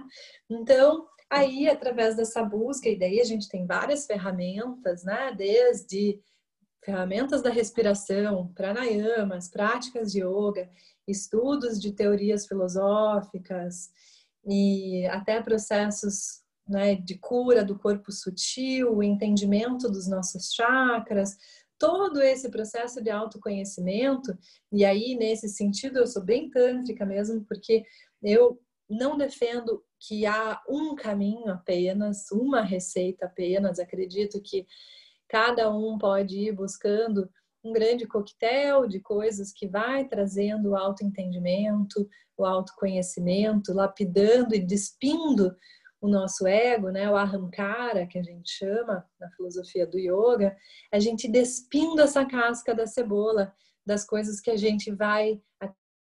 Então, 0.48 1.06
aí, 1.30 1.68
através 1.68 2.16
dessa 2.16 2.42
busca, 2.42 2.88
e 2.88 2.98
daí 2.98 3.20
a 3.20 3.24
gente 3.24 3.48
tem 3.48 3.66
várias 3.66 4.06
ferramentas, 4.06 5.04
né? 5.04 5.32
Desde 5.36 6.20
ferramentas 6.84 7.42
da 7.42 7.50
respiração, 7.50 8.52
pranayamas, 8.54 9.48
práticas 9.48 10.10
de 10.10 10.20
yoga, 10.20 10.68
estudos 11.06 11.80
de 11.80 11.92
teorias 11.92 12.46
filosóficas 12.46 13.90
e 14.46 15.06
até 15.06 15.42
processos 15.42 16.40
né, 16.66 16.94
de 16.94 17.18
cura 17.18 17.64
do 17.64 17.78
corpo 17.78 18.10
sutil, 18.10 18.96
o 18.96 19.02
entendimento 19.02 19.90
dos 19.90 20.08
nossos 20.08 20.52
chakras, 20.52 21.36
todo 21.78 22.22
esse 22.22 22.50
processo 22.50 23.02
de 23.02 23.10
autoconhecimento. 23.10 24.36
E 24.72 24.84
aí, 24.84 25.16
nesse 25.16 25.48
sentido, 25.48 25.98
eu 25.98 26.06
sou 26.06 26.22
bem 26.22 26.50
tântrica 26.50 27.04
mesmo, 27.04 27.44
porque 27.44 27.84
eu 28.22 28.60
não 28.88 29.16
defendo 29.16 29.82
que 30.00 30.24
há 30.24 30.60
um 30.68 30.94
caminho 30.94 31.50
apenas, 31.50 32.30
uma 32.32 32.62
receita 32.62 33.26
apenas. 33.26 33.78
Acredito 33.78 34.40
que 34.40 34.66
cada 35.28 35.70
um 35.70 35.98
pode 35.98 36.38
ir 36.38 36.52
buscando 36.52 37.30
um 37.62 37.72
grande 37.72 38.06
coquetel 38.06 38.88
de 38.88 39.00
coisas 39.00 39.52
que 39.52 39.68
vai 39.68 40.08
trazendo 40.08 40.70
o 40.70 40.76
autoentendimento, 40.76 42.08
o 42.36 42.46
autoconhecimento, 42.46 43.74
lapidando 43.74 44.54
e 44.54 44.58
despindo 44.58 45.54
o 46.00 46.08
nosso 46.08 46.46
ego, 46.46 46.88
né, 46.88 47.10
o 47.10 47.14
ahankara, 47.14 48.06
que 48.06 48.18
a 48.18 48.22
gente 48.22 48.50
chama 48.50 49.04
na 49.20 49.30
filosofia 49.32 49.86
do 49.86 49.98
yoga, 49.98 50.56
a 50.90 50.98
gente 50.98 51.28
despindo 51.28 52.00
essa 52.00 52.24
casca 52.24 52.74
da 52.74 52.86
cebola, 52.86 53.52
das 53.84 54.04
coisas 54.04 54.40
que 54.40 54.50
a 54.50 54.56
gente 54.56 54.90
vai 54.90 55.42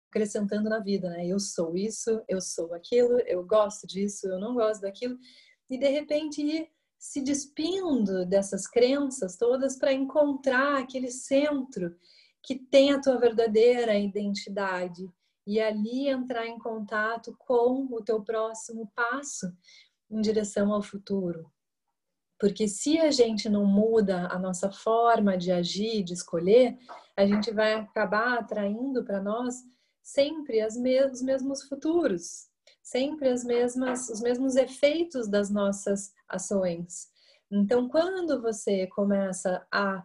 acrescentando 0.09 0.69
na 0.69 0.79
vida, 0.79 1.09
né? 1.09 1.25
Eu 1.25 1.39
sou 1.39 1.77
isso, 1.77 2.21
eu 2.27 2.41
sou 2.41 2.73
aquilo, 2.73 3.19
eu 3.27 3.45
gosto 3.45 3.87
disso, 3.87 4.27
eu 4.27 4.39
não 4.39 4.55
gosto 4.55 4.81
daquilo. 4.81 5.17
E 5.69 5.77
de 5.77 5.87
repente 5.87 6.41
ir 6.41 6.69
se 6.97 7.21
despindo 7.21 8.25
dessas 8.25 8.67
crenças 8.67 9.37
todas 9.37 9.77
para 9.77 9.93
encontrar 9.93 10.79
aquele 10.79 11.09
centro 11.09 11.95
que 12.43 12.55
tem 12.55 12.91
a 12.91 13.01
tua 13.01 13.17
verdadeira 13.17 13.97
identidade 13.97 15.09
e 15.47 15.61
ali 15.61 16.07
entrar 16.07 16.45
em 16.45 16.59
contato 16.59 17.35
com 17.39 17.87
o 17.91 18.03
teu 18.03 18.21
próximo 18.21 18.91
passo 18.95 19.51
em 20.09 20.19
direção 20.19 20.73
ao 20.73 20.81
futuro. 20.81 21.49
Porque 22.39 22.67
se 22.67 22.97
a 22.99 23.11
gente 23.11 23.49
não 23.49 23.65
muda 23.65 24.27
a 24.27 24.39
nossa 24.39 24.71
forma 24.71 25.37
de 25.37 25.51
agir, 25.51 26.03
de 26.03 26.13
escolher, 26.13 26.77
a 27.15 27.25
gente 27.25 27.51
vai 27.51 27.73
acabar 27.73 28.39
atraindo 28.39 29.03
para 29.03 29.21
nós 29.21 29.55
sempre 30.13 30.59
as 30.61 30.75
mes 30.75 31.11
os 31.11 31.21
mesmos 31.21 31.63
futuros, 31.63 32.47
sempre 32.81 33.29
as 33.29 33.43
mesmas, 33.43 34.09
os 34.09 34.21
mesmos 34.21 34.55
efeitos 34.55 35.27
das 35.27 35.49
nossas 35.49 36.11
ações. 36.27 37.07
Então, 37.51 37.87
quando 37.87 38.41
você 38.41 38.87
começa 38.87 39.65
a 39.71 40.03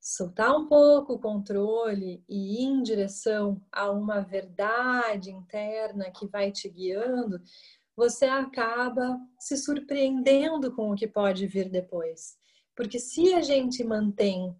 soltar 0.00 0.54
um 0.56 0.66
pouco 0.66 1.14
o 1.14 1.18
controle 1.18 2.22
e 2.28 2.62
ir 2.62 2.66
em 2.66 2.82
direção 2.82 3.60
a 3.72 3.90
uma 3.90 4.20
verdade 4.20 5.30
interna 5.30 6.10
que 6.10 6.26
vai 6.26 6.52
te 6.52 6.68
guiando, 6.68 7.40
você 7.96 8.26
acaba 8.26 9.18
se 9.38 9.56
surpreendendo 9.56 10.74
com 10.74 10.90
o 10.90 10.96
que 10.96 11.06
pode 11.06 11.46
vir 11.46 11.70
depois. 11.70 12.36
Porque 12.76 12.98
se 12.98 13.32
a 13.32 13.40
gente 13.40 13.84
mantém 13.84 14.54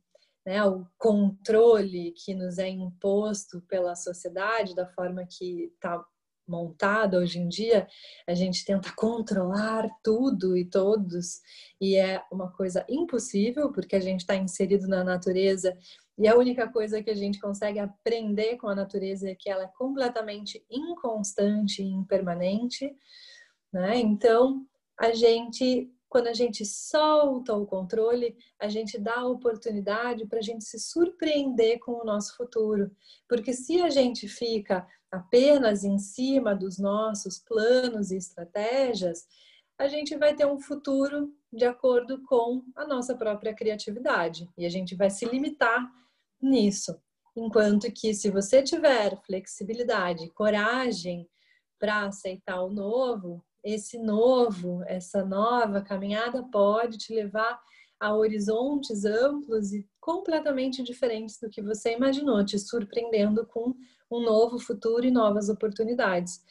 né, 0.44 0.64
o 0.64 0.86
controle 0.98 2.12
que 2.12 2.34
nos 2.34 2.58
é 2.58 2.68
imposto 2.68 3.62
pela 3.62 3.96
sociedade, 3.96 4.74
da 4.74 4.86
forma 4.86 5.26
que 5.26 5.72
está 5.74 6.04
montada 6.46 7.18
hoje 7.18 7.38
em 7.38 7.48
dia, 7.48 7.88
a 8.26 8.34
gente 8.34 8.64
tenta 8.64 8.92
controlar 8.94 9.88
tudo 10.02 10.56
e 10.56 10.64
todos, 10.64 11.40
e 11.80 11.96
é 11.96 12.22
uma 12.30 12.52
coisa 12.52 12.84
impossível, 12.88 13.72
porque 13.72 13.96
a 13.96 14.00
gente 14.00 14.20
está 14.20 14.36
inserido 14.36 14.86
na 14.86 15.02
natureza 15.02 15.74
e 16.16 16.28
a 16.28 16.36
única 16.36 16.68
coisa 16.68 17.02
que 17.02 17.10
a 17.10 17.14
gente 17.14 17.40
consegue 17.40 17.78
aprender 17.78 18.56
com 18.56 18.68
a 18.68 18.74
natureza 18.74 19.28
é 19.28 19.34
que 19.34 19.50
ela 19.50 19.64
é 19.64 19.70
completamente 19.76 20.64
inconstante 20.70 21.82
e 21.82 21.86
impermanente, 21.86 22.94
né? 23.72 23.98
Então, 23.98 24.64
a 24.98 25.12
gente, 25.12 25.90
quando 26.14 26.28
a 26.28 26.33
gente 26.33 26.64
solta 26.64 27.52
o 27.54 27.66
controle, 27.66 28.37
a 28.61 28.68
gente 28.68 28.97
dá 29.00 29.16
a 29.16 29.26
oportunidade 29.26 30.25
para 30.26 30.38
a 30.38 30.42
gente 30.42 30.62
se 30.62 30.78
surpreender 30.78 31.80
com 31.80 31.90
o 32.00 32.04
nosso 32.04 32.37
futuro. 32.37 32.88
Porque 33.28 33.52
se 33.52 33.83
a 33.83 33.90
gente 33.90 34.28
fica 34.28 34.87
apenas 35.11 35.83
em 35.83 35.99
cima 35.99 36.54
dos 36.54 36.78
nossos 36.78 37.40
planos 37.40 38.12
e 38.12 38.16
estratégias, 38.16 39.26
a 39.76 39.88
gente 39.88 40.16
vai 40.16 40.37
ter 40.37 40.47
um 40.47 40.61
futuro 40.61 41.35
de 41.52 41.64
acordo 41.64 42.23
com 42.23 42.62
a 42.76 42.87
nossa 42.87 43.16
própria 43.16 43.52
criatividade 43.52 44.49
e 44.56 44.64
a 44.64 44.68
gente 44.68 44.94
vai 44.94 45.11
se 45.11 45.25
limitar 45.25 45.85
nisso. 46.40 46.97
Enquanto 47.35 47.90
que 47.90 48.14
se 48.14 48.30
você 48.30 48.62
tiver 48.62 49.21
flexibilidade, 49.26 50.30
coragem 50.30 51.28
para 51.76 52.06
aceitar 52.06 52.62
o 52.62 52.71
novo, 52.71 53.44
esse 53.64 53.99
novo, 53.99 54.83
essa 54.87 55.25
nova 55.25 55.80
caminhada 55.80 56.42
pode 56.52 56.99
te 56.99 57.14
levar 57.14 57.59
a 57.99 58.14
horizontes 58.14 59.04
amplos 59.04 59.73
e 59.73 59.88
completamente 59.99 60.83
diferentes 60.83 61.40
do 61.40 61.49
que 61.49 61.62
você 61.62 61.94
imaginou, 61.94 62.44
te 62.44 62.59
surpreendendo 62.59 63.47
com 63.47 63.75
um 64.11 64.21
novo 64.21 64.59
futuro 64.59 65.06
e 65.06 65.11
novas 65.11 65.49
oportunidades. 65.49 66.42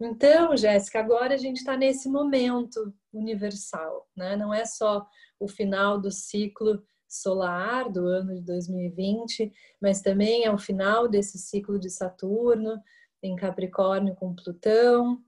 Então, 0.00 0.56
Jéssica, 0.56 0.98
agora 0.98 1.34
a 1.34 1.38
gente 1.38 1.58
está 1.58 1.76
nesse 1.76 2.08
momento 2.08 2.92
universal, 3.12 4.08
né? 4.16 4.36
Não 4.36 4.52
é 4.52 4.64
só 4.64 5.06
o 5.38 5.48
final 5.48 6.00
do 6.00 6.10
ciclo 6.10 6.82
solar 7.08 7.90
do 7.90 8.06
ano 8.06 8.34
de 8.34 8.42
2020, 8.42 9.52
mas 9.80 10.02
também 10.02 10.44
é 10.44 10.52
o 10.52 10.58
final 10.58 11.08
desse 11.08 11.38
ciclo 11.38 11.78
de 11.78 11.88
Saturno 11.88 12.78
em 13.22 13.36
Capricórnio 13.36 14.14
com 14.16 14.34
Plutão. 14.34 15.22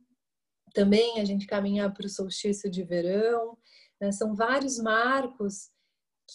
Também 0.78 1.18
a 1.18 1.25
gente 1.25 1.44
caminha 1.44 1.90
para 1.90 2.06
o 2.06 2.08
solstício 2.08 2.70
de 2.70 2.85
verão. 2.85 3.58
Né? 4.00 4.12
São 4.12 4.32
vários 4.32 4.78
marcos 4.78 5.73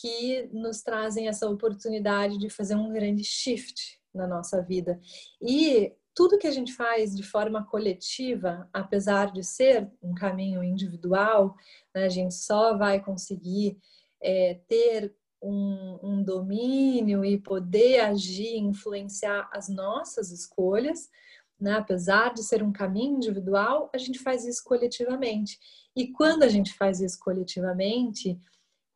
que 0.02 0.50
nos 0.52 0.82
trazem 0.82 1.30
essa 1.30 1.50
oportunidade 1.50 2.38
de 2.38 2.50
fazer 2.50 2.76
um 2.76 2.92
grande 2.92 3.24
shift 3.24 4.02
na 4.14 4.28
nossa 4.28 4.62
vida. 4.62 5.00
E 5.42 5.94
tudo 6.14 6.38
que 6.38 6.46
a 6.46 6.52
gente 6.52 6.74
faz 6.74 7.16
de 7.16 7.24
forma 7.24 7.66
coletiva, 7.66 8.70
apesar 8.74 9.32
de 9.32 9.46
ser 9.46 9.90
um 10.02 10.14
caminho 10.14 10.62
individual, 10.62 11.56
né, 11.96 12.04
a 12.04 12.10
gente 12.10 12.34
só 12.34 12.78
vai 12.78 13.02
conseguir 13.02 13.80
é, 14.22 14.60
ter 14.68 15.16
um, 15.42 16.00
um 16.04 16.22
domínio 16.22 17.24
e 17.24 17.38
poder 17.38 18.02
agir, 18.02 18.58
influenciar 18.58 19.50
as 19.54 19.70
nossas 19.70 20.32
escolhas, 20.32 21.10
né? 21.64 21.76
apesar 21.78 22.34
de 22.34 22.44
ser 22.44 22.62
um 22.62 22.74
caminho 22.74 23.16
individual, 23.16 23.90
a 23.94 23.98
gente 23.98 24.20
faz 24.20 24.46
isso 24.46 24.62
coletivamente. 24.66 25.58
E 25.96 26.12
quando 26.12 26.44
a 26.44 26.50
gente 26.50 26.74
faz 26.74 27.00
isso 27.00 27.18
coletivamente, 27.22 28.38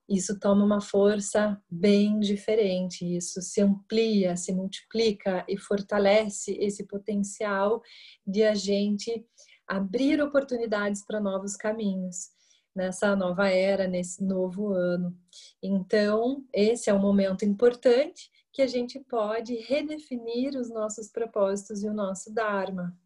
isso 0.10 0.38
toma 0.38 0.66
uma 0.66 0.82
força 0.82 1.62
bem 1.70 2.20
diferente, 2.20 3.06
isso 3.06 3.42
se 3.42 3.62
amplia, 3.62 4.36
se 4.36 4.54
multiplica 4.54 5.46
e 5.48 5.58
fortalece 5.58 6.58
esse 6.60 6.86
potencial 6.86 7.82
de 8.26 8.44
a 8.44 8.54
gente 8.54 9.26
abrir 9.66 10.22
oportunidades 10.22 11.06
para 11.06 11.22
novos 11.22 11.56
caminhos 11.56 12.30
nessa 12.76 13.16
nova 13.16 13.50
era, 13.50 13.88
nesse 13.88 14.24
novo 14.24 14.74
ano. 14.74 15.18
Então, 15.64 16.46
esse 16.54 16.90
é 16.90 16.94
um 16.94 17.00
momento 17.00 17.44
importante 17.44 18.30
que 18.58 18.62
a 18.64 18.68
gente 18.68 19.00
pode 19.00 19.54
redefinir 19.54 20.60
os 20.60 20.68
nossos 20.68 21.10
propósitos 21.10 21.84
e 21.84 21.88
o 21.88 21.94
nosso 21.94 22.34
Dharma. 22.34 22.98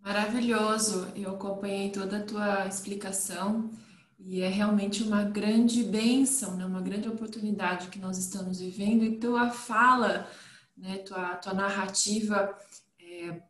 Maravilhoso, 0.00 1.06
eu 1.14 1.30
acompanhei 1.36 1.92
toda 1.92 2.18
a 2.18 2.24
tua 2.24 2.66
explicação 2.66 3.70
e 4.18 4.40
é 4.40 4.48
realmente 4.48 5.04
uma 5.04 5.22
grande 5.22 5.84
bênção, 5.84 6.56
né? 6.56 6.66
uma 6.66 6.82
grande 6.82 7.08
oportunidade 7.08 7.90
que 7.90 7.98
nós 8.00 8.18
estamos 8.18 8.58
vivendo. 8.58 9.04
E 9.04 9.20
tua 9.20 9.52
fala, 9.52 10.28
né? 10.76 10.98
tua, 10.98 11.36
tua 11.36 11.54
narrativa 11.54 12.58
é, 12.98 13.40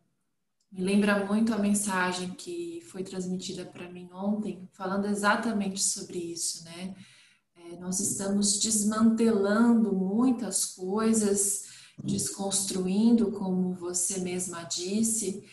me 0.71 0.83
lembra 0.83 1.25
muito 1.25 1.51
a 1.51 1.57
mensagem 1.57 2.29
que 2.35 2.81
foi 2.91 3.03
transmitida 3.03 3.65
para 3.65 3.89
mim 3.89 4.07
ontem, 4.13 4.69
falando 4.71 5.07
exatamente 5.07 5.81
sobre 5.81 6.19
isso, 6.19 6.63
né? 6.63 6.95
É, 7.71 7.79
nós 7.79 7.99
estamos 7.99 8.59
desmantelando 8.59 9.93
muitas 9.93 10.65
coisas, 10.65 11.65
desconstruindo, 12.03 13.31
como 13.31 13.73
você 13.73 14.19
mesma 14.19 14.63
disse, 14.63 15.43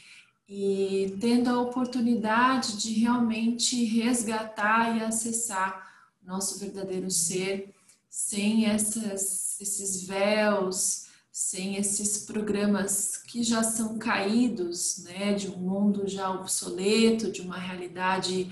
e 0.49 1.17
tendo 1.21 1.51
a 1.51 1.61
oportunidade 1.61 2.79
de 2.79 2.93
realmente 2.95 3.85
resgatar 3.85 4.97
e 4.97 5.05
acessar 5.05 5.87
nosso 6.23 6.59
verdadeiro 6.59 7.11
ser 7.11 7.75
sem 8.09 8.67
essas, 8.67 9.61
esses 9.61 10.05
véus, 10.07 11.07
sem 11.31 11.77
esses 11.77 12.25
programas 12.25 13.17
que 13.17 13.43
já 13.43 13.63
são 13.63 13.99
caídos, 13.99 15.05
né, 15.05 15.35
de 15.35 15.49
um 15.49 15.59
mundo 15.59 16.09
já 16.09 16.31
obsoleto, 16.31 17.31
de 17.31 17.43
uma 17.43 17.59
realidade 17.59 18.51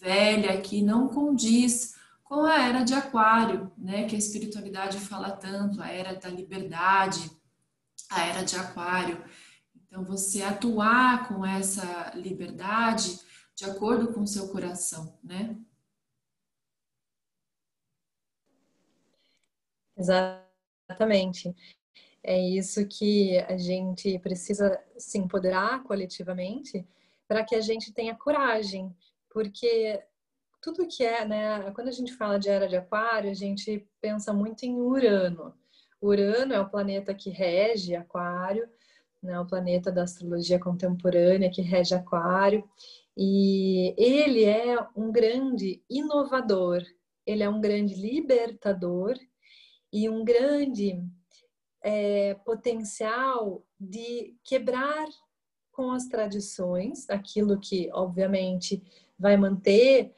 velha 0.00 0.60
que 0.60 0.82
não 0.82 1.08
condiz 1.08 1.95
com 2.28 2.44
a 2.44 2.60
era 2.60 2.82
de 2.82 2.92
Aquário, 2.92 3.72
né, 3.78 4.06
que 4.08 4.16
a 4.16 4.18
espiritualidade 4.18 4.98
fala 4.98 5.30
tanto, 5.30 5.80
a 5.80 5.88
era 5.88 6.14
da 6.14 6.28
liberdade, 6.28 7.30
a 8.10 8.26
era 8.26 8.42
de 8.42 8.56
Aquário. 8.56 9.24
Então, 9.74 10.04
você 10.04 10.42
atuar 10.42 11.28
com 11.28 11.46
essa 11.46 12.12
liberdade 12.14 13.20
de 13.54 13.64
acordo 13.64 14.12
com 14.12 14.22
o 14.22 14.26
seu 14.26 14.48
coração, 14.48 15.18
né? 15.22 15.56
Exatamente. 19.96 21.54
É 22.22 22.38
isso 22.38 22.86
que 22.86 23.38
a 23.38 23.56
gente 23.56 24.18
precisa 24.18 24.82
se 24.98 25.16
empoderar 25.16 25.84
coletivamente 25.84 26.84
para 27.26 27.44
que 27.44 27.54
a 27.54 27.60
gente 27.60 27.92
tenha 27.92 28.16
coragem, 28.16 28.94
porque 29.30 30.04
tudo 30.66 30.88
que 30.88 31.04
é, 31.04 31.24
né, 31.24 31.70
quando 31.76 31.86
a 31.86 31.92
gente 31.92 32.12
fala 32.12 32.40
de 32.40 32.48
era 32.48 32.66
de 32.66 32.76
aquário, 32.76 33.30
a 33.30 33.34
gente 33.34 33.88
pensa 34.00 34.32
muito 34.32 34.64
em 34.64 34.74
Urano. 34.74 35.54
Urano 36.02 36.52
é 36.52 36.58
o 36.58 36.68
planeta 36.68 37.14
que 37.14 37.30
rege 37.30 37.94
aquário, 37.94 38.68
né, 39.22 39.38
o 39.38 39.46
planeta 39.46 39.92
da 39.92 40.02
astrologia 40.02 40.58
contemporânea 40.58 41.52
que 41.52 41.62
rege 41.62 41.94
aquário, 41.94 42.68
e 43.16 43.94
ele 43.96 44.44
é 44.44 44.76
um 44.96 45.12
grande 45.12 45.80
inovador, 45.88 46.82
ele 47.24 47.44
é 47.44 47.48
um 47.48 47.60
grande 47.60 47.94
libertador 47.94 49.16
e 49.92 50.08
um 50.08 50.24
grande 50.24 51.00
é, 51.80 52.34
potencial 52.44 53.64
de 53.78 54.34
quebrar 54.42 55.06
com 55.70 55.92
as 55.92 56.08
tradições, 56.08 57.08
aquilo 57.08 57.60
que, 57.60 57.88
obviamente, 57.92 58.82
vai 59.16 59.36
manter 59.36 60.12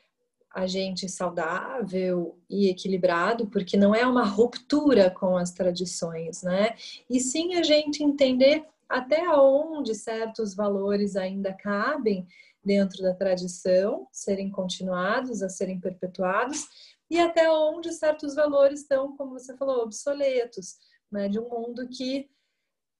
a 0.55 0.67
gente 0.67 1.09
saudável 1.09 2.39
e 2.49 2.69
equilibrado, 2.69 3.47
porque 3.47 3.77
não 3.77 3.95
é 3.95 4.07
uma 4.07 4.25
ruptura 4.25 5.11
com 5.11 5.37
as 5.37 5.53
tradições, 5.53 6.43
né? 6.43 6.75
E 7.09 7.21
sim 7.21 7.55
a 7.55 7.63
gente 7.63 8.03
entender 8.03 8.65
até 8.89 9.29
onde 9.29 9.95
certos 9.95 10.55
valores 10.55 11.15
ainda 11.17 11.53
cabem 11.53 12.27
dentro 12.65 13.03
da 13.03 13.15
tradição, 13.15 14.09
serem 14.11 14.51
continuados, 14.51 15.43
a 15.43 15.49
serem 15.49 15.79
perpetuados, 15.79 16.67
e 17.11 17.19
até 17.19 17.51
onde 17.51 17.93
certos 17.93 18.35
valores 18.35 18.81
estão, 18.81 19.17
como 19.17 19.33
você 19.33 19.57
falou, 19.57 19.83
obsoletos, 19.83 20.77
né, 21.11 21.29
de 21.29 21.39
um 21.39 21.49
mundo 21.49 21.89
que 21.89 22.29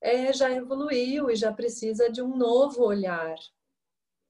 é, 0.01 0.31
já 0.33 0.51
evoluiu 0.51 1.29
e 1.29 1.35
já 1.35 1.51
precisa 1.51 2.09
de 2.09 2.21
um 2.21 2.35
novo 2.35 2.83
olhar. 2.83 3.35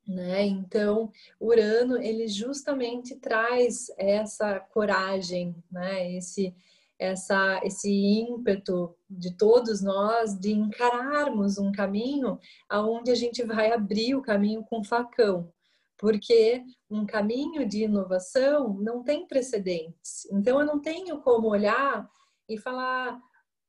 Né? 0.09 0.43
Então, 0.47 1.11
Urano 1.39 2.01
ele 2.01 2.27
justamente 2.27 3.15
traz 3.17 3.91
essa 3.95 4.59
coragem, 4.59 5.55
né? 5.71 6.11
esse, 6.15 6.51
essa, 6.97 7.61
esse 7.63 7.91
ímpeto 7.91 8.95
de 9.07 9.37
todos 9.37 9.83
nós 9.83 10.35
de 10.35 10.51
encararmos 10.51 11.59
um 11.59 11.71
caminho 11.71 12.39
aonde 12.67 13.11
a 13.11 13.15
gente 13.15 13.43
vai 13.43 13.71
abrir 13.71 14.15
o 14.15 14.21
caminho 14.23 14.63
com 14.63 14.83
facão, 14.83 15.53
porque 15.95 16.63
um 16.89 17.05
caminho 17.05 17.69
de 17.69 17.83
inovação 17.83 18.73
não 18.79 19.03
tem 19.03 19.27
precedentes. 19.27 20.25
Então 20.31 20.59
eu 20.59 20.65
não 20.65 20.81
tenho 20.81 21.21
como 21.21 21.49
olhar 21.49 22.09
e 22.49 22.57
falar, 22.57 23.21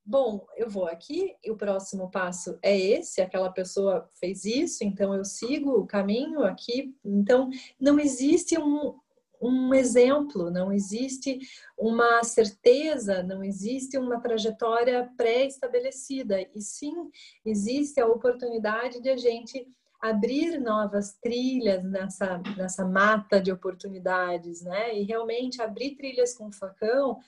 bom, 0.04 0.46
eu 0.56 0.68
vou 0.68 0.86
aqui 0.86 1.34
e 1.44 1.50
o 1.50 1.56
próximo 1.56 2.10
passo 2.10 2.58
é 2.62 2.78
esse, 2.78 3.20
aquela 3.20 3.50
pessoa 3.50 4.08
fez 4.18 4.44
isso, 4.44 4.84
então 4.84 5.14
eu 5.14 5.24
sigo 5.24 5.72
o 5.72 5.86
caminho 5.86 6.42
aqui. 6.42 6.94
Então 7.04 7.48
não 7.78 7.98
existe 7.98 8.58
um, 8.58 8.98
um 9.40 9.72
exemplo, 9.72 10.50
não 10.50 10.72
existe 10.72 11.38
uma 11.78 12.22
certeza, 12.22 13.22
não 13.22 13.42
existe 13.42 13.96
uma 13.96 14.20
trajetória 14.20 15.10
pré-estabelecida, 15.16 16.40
e 16.54 16.60
sim 16.60 17.10
existe 17.44 18.00
a 18.00 18.06
oportunidade 18.06 19.00
de 19.00 19.08
a 19.08 19.16
gente 19.16 19.66
abrir 20.00 20.58
novas 20.58 21.12
trilhas 21.22 21.84
nessa, 21.84 22.42
nessa 22.56 22.84
mata 22.86 23.40
de 23.40 23.52
oportunidades, 23.52 24.62
né? 24.62 24.98
E 24.98 25.02
realmente 25.02 25.60
abrir 25.60 25.94
trilhas 25.94 26.32
com 26.32 26.50
facão 26.50 27.18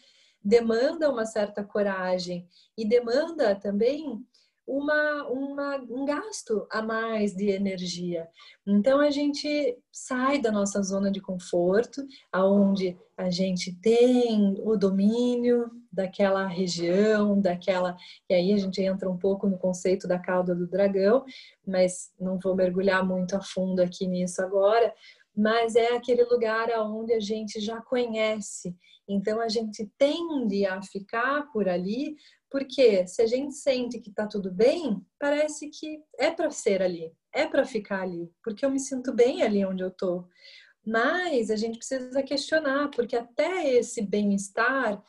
demanda 0.44 1.10
uma 1.10 1.24
certa 1.24 1.64
coragem 1.64 2.46
e 2.76 2.86
demanda 2.86 3.54
também 3.54 4.24
uma, 4.66 5.28
uma, 5.28 5.76
um 5.76 6.04
gasto 6.04 6.66
a 6.70 6.80
mais 6.80 7.34
de 7.34 7.50
energia. 7.50 8.28
Então 8.66 9.00
a 9.00 9.10
gente 9.10 9.76
sai 9.90 10.40
da 10.40 10.52
nossa 10.52 10.80
zona 10.82 11.10
de 11.10 11.20
conforto, 11.20 12.06
aonde 12.30 12.96
a 13.16 13.28
gente 13.28 13.74
tem 13.80 14.56
o 14.64 14.76
domínio 14.76 15.70
daquela 15.92 16.46
região, 16.46 17.40
daquela. 17.40 17.96
E 18.28 18.34
aí 18.34 18.52
a 18.52 18.56
gente 18.56 18.80
entra 18.80 19.10
um 19.10 19.18
pouco 19.18 19.48
no 19.48 19.58
conceito 19.58 20.06
da 20.06 20.18
cauda 20.18 20.54
do 20.54 20.66
dragão, 20.66 21.24
mas 21.66 22.10
não 22.18 22.38
vou 22.38 22.54
mergulhar 22.54 23.04
muito 23.04 23.36
a 23.36 23.42
fundo 23.42 23.80
aqui 23.80 24.06
nisso 24.06 24.40
agora. 24.40 24.94
Mas 25.36 25.76
é 25.76 25.94
aquele 25.94 26.24
lugar 26.24 26.70
aonde 26.70 27.12
a 27.12 27.20
gente 27.20 27.60
já 27.60 27.80
conhece. 27.80 28.76
Então 29.08 29.40
a 29.40 29.48
gente 29.48 29.90
tende 29.98 30.64
a 30.66 30.82
ficar 30.82 31.50
por 31.52 31.68
ali 31.68 32.16
porque 32.52 33.06
se 33.06 33.22
a 33.22 33.26
gente 33.26 33.54
sente 33.54 33.98
que 33.98 34.10
está 34.10 34.26
tudo 34.26 34.52
bem, 34.52 35.00
parece 35.18 35.70
que 35.70 35.98
é 36.18 36.30
para 36.30 36.50
ser 36.50 36.82
ali, 36.82 37.10
é 37.32 37.46
para 37.46 37.64
ficar 37.64 38.02
ali, 38.02 38.30
porque 38.44 38.62
eu 38.62 38.70
me 38.70 38.78
sinto 38.78 39.10
bem 39.10 39.42
ali 39.42 39.64
onde 39.64 39.82
eu 39.82 39.88
estou. 39.88 40.28
Mas 40.84 41.50
a 41.50 41.56
gente 41.56 41.78
precisa 41.78 42.22
questionar, 42.22 42.90
porque 42.90 43.16
até 43.16 43.70
esse 43.70 44.02
bem-estar 44.02 45.02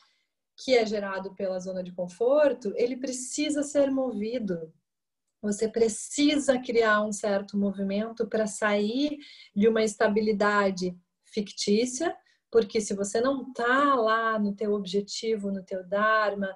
que 0.63 0.73
é 0.73 0.86
gerado 0.86 1.36
pela 1.36 1.59
zona 1.59 1.83
de 1.83 1.91
conforto, 1.91 2.71
ele 2.77 2.95
precisa 2.95 3.62
ser 3.62 3.91
movido. 3.91 4.71
Você 5.43 5.67
precisa 5.67 6.58
criar 6.58 7.03
um 7.03 7.12
certo 7.12 7.58
movimento 7.58 8.25
para 8.25 8.47
sair 8.47 9.17
de 9.53 9.67
uma 9.67 9.84
estabilidade 9.84 10.97
fictícia, 11.25 12.15
porque 12.49 12.79
se 12.79 12.93
você 12.95 13.19
não 13.19 13.49
está 13.49 13.93
lá 13.93 14.39
no 14.39 14.56
teu 14.56 14.71
objetivo, 14.71 15.51
no 15.51 15.62
teu 15.62 15.86
dharma, 15.86 16.47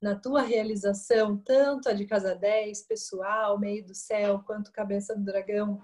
na 0.00 0.14
tua 0.14 0.42
realização, 0.42 1.36
tanto 1.36 1.88
a 1.88 1.92
de 1.92 2.06
casa 2.06 2.36
10, 2.36 2.82
pessoal, 2.82 3.58
meio 3.58 3.84
do 3.84 3.94
céu, 3.94 4.40
quanto 4.46 4.70
cabeça 4.70 5.16
do 5.16 5.24
dragão, 5.24 5.80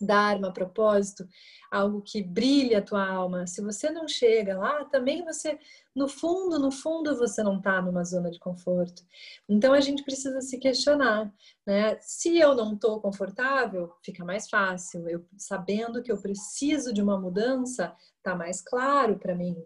Dharma, 0.00 0.52
propósito, 0.52 1.28
algo 1.70 2.02
que 2.02 2.22
brilha 2.22 2.78
a 2.78 2.82
tua 2.82 3.06
alma. 3.06 3.46
Se 3.46 3.60
você 3.60 3.90
não 3.90 4.08
chega 4.08 4.58
lá, 4.58 4.84
também 4.86 5.24
você, 5.24 5.58
no 5.94 6.08
fundo, 6.08 6.58
no 6.58 6.70
fundo, 6.70 7.16
você 7.16 7.42
não 7.42 7.58
está 7.58 7.80
numa 7.80 8.02
zona 8.04 8.30
de 8.30 8.38
conforto. 8.38 9.02
Então 9.48 9.72
a 9.72 9.80
gente 9.80 10.02
precisa 10.02 10.40
se 10.40 10.58
questionar, 10.58 11.32
né? 11.66 11.96
Se 12.00 12.38
eu 12.38 12.54
não 12.54 12.74
estou 12.74 13.00
confortável, 13.00 13.92
fica 14.02 14.24
mais 14.24 14.48
fácil. 14.48 15.08
Eu 15.08 15.24
sabendo 15.36 16.02
que 16.02 16.10
eu 16.10 16.20
preciso 16.20 16.92
de 16.92 17.02
uma 17.02 17.18
mudança, 17.20 17.94
tá 18.22 18.34
mais 18.34 18.60
claro 18.60 19.18
para 19.18 19.34
mim. 19.34 19.56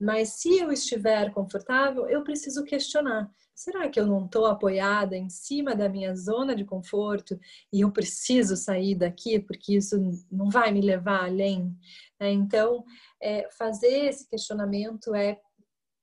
Mas 0.00 0.30
se 0.30 0.58
eu 0.58 0.72
estiver 0.72 1.32
confortável, 1.32 2.08
eu 2.08 2.22
preciso 2.24 2.64
questionar. 2.64 3.30
Será 3.62 3.88
que 3.88 4.00
eu 4.00 4.08
não 4.08 4.24
estou 4.24 4.46
apoiada 4.46 5.16
em 5.16 5.28
cima 5.28 5.72
da 5.72 5.88
minha 5.88 6.16
zona 6.16 6.52
de 6.52 6.64
conforto 6.64 7.38
e 7.72 7.82
eu 7.82 7.92
preciso 7.92 8.56
sair 8.56 8.96
daqui 8.96 9.38
porque 9.38 9.76
isso 9.76 9.96
não 10.28 10.50
vai 10.50 10.72
me 10.72 10.80
levar 10.80 11.26
além? 11.26 11.72
É, 12.18 12.28
então, 12.28 12.84
é, 13.20 13.48
fazer 13.56 14.06
esse 14.06 14.28
questionamento 14.28 15.14
é 15.14 15.40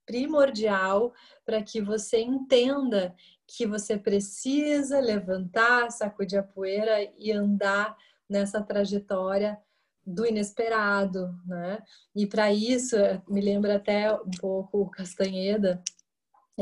primordial 0.05 1.13
para 1.45 1.61
que 1.61 1.81
você 1.81 2.21
entenda 2.21 3.13
que 3.45 3.67
você 3.67 3.97
precisa 3.97 5.01
levantar, 5.01 5.91
sacudir 5.91 6.39
a 6.39 6.43
poeira 6.43 7.11
e 7.17 7.29
andar 7.29 7.93
nessa 8.29 8.63
trajetória 8.63 9.59
do 10.05 10.25
inesperado, 10.25 11.37
né? 11.45 11.83
E 12.15 12.25
para 12.25 12.53
isso, 12.53 12.95
me 13.27 13.41
lembra 13.41 13.75
até 13.75 14.13
um 14.13 14.31
pouco 14.39 14.83
o 14.83 14.89
Castanheda, 14.89 15.83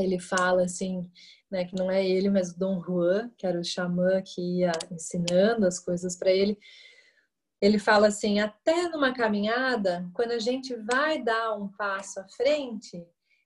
ele 0.02 0.20
fala 0.20 0.64
assim, 0.64 1.10
né, 1.50 1.66
que 1.66 1.76
não 1.76 1.90
é 1.90 2.06
ele, 2.06 2.30
mas 2.30 2.52
o 2.52 2.60
Dom 2.60 2.82
Juan, 2.84 3.32
que 3.38 3.48
era 3.48 3.60
o 3.60 3.64
xamã 3.64 4.22
que 4.22 4.60
ia 4.60 4.72
ensinando 4.92 5.66
as 5.66 5.80
coisas 5.80 6.16
para 6.16 6.32
ele. 6.32 6.58
Ele 7.62 7.80
fala 7.80 8.08
assim: 8.08 8.40
até 8.40 8.90
numa 8.90 9.14
caminhada, 9.14 10.10
quando 10.14 10.32
a 10.32 10.40
gente 10.40 10.76
vai 10.76 11.22
dar 11.22 11.56
um 11.56 11.68
passo 11.70 12.20
à 12.20 12.28
frente, 12.28 13.06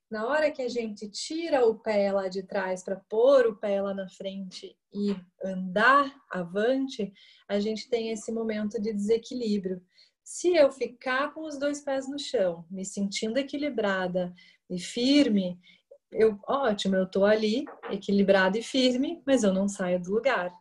na 0.09 0.27
hora 0.27 0.51
que 0.51 0.61
a 0.61 0.67
gente 0.67 1.09
tira 1.09 1.65
o 1.65 1.79
pé 1.79 2.11
lá 2.11 2.27
de 2.27 2.43
trás 2.43 2.83
para 2.83 2.97
pôr 2.97 3.47
o 3.47 3.55
pé 3.55 3.81
lá 3.81 3.93
na 3.93 4.09
frente 4.09 4.75
e 4.93 5.15
andar 5.41 6.13
avante, 6.29 7.13
a 7.47 7.59
gente 7.61 7.89
tem 7.89 8.09
esse 8.09 8.29
momento 8.29 8.79
de 8.81 8.91
desequilíbrio. 8.91 9.81
Se 10.21 10.53
eu 10.53 10.69
ficar 10.69 11.33
com 11.33 11.47
os 11.47 11.57
dois 11.57 11.79
pés 11.79 12.09
no 12.09 12.19
chão, 12.19 12.65
me 12.69 12.83
sentindo 12.83 13.37
equilibrada 13.37 14.33
e 14.69 14.77
firme, 14.77 15.57
eu, 16.11 16.37
ótimo, 16.47 16.95
eu 16.95 17.03
estou 17.03 17.25
ali, 17.25 17.65
equilibrada 17.89 18.57
e 18.57 18.63
firme, 18.63 19.21
mas 19.25 19.43
eu 19.43 19.53
não 19.53 19.67
saio 19.67 20.01
do 20.01 20.11
lugar. 20.11 20.53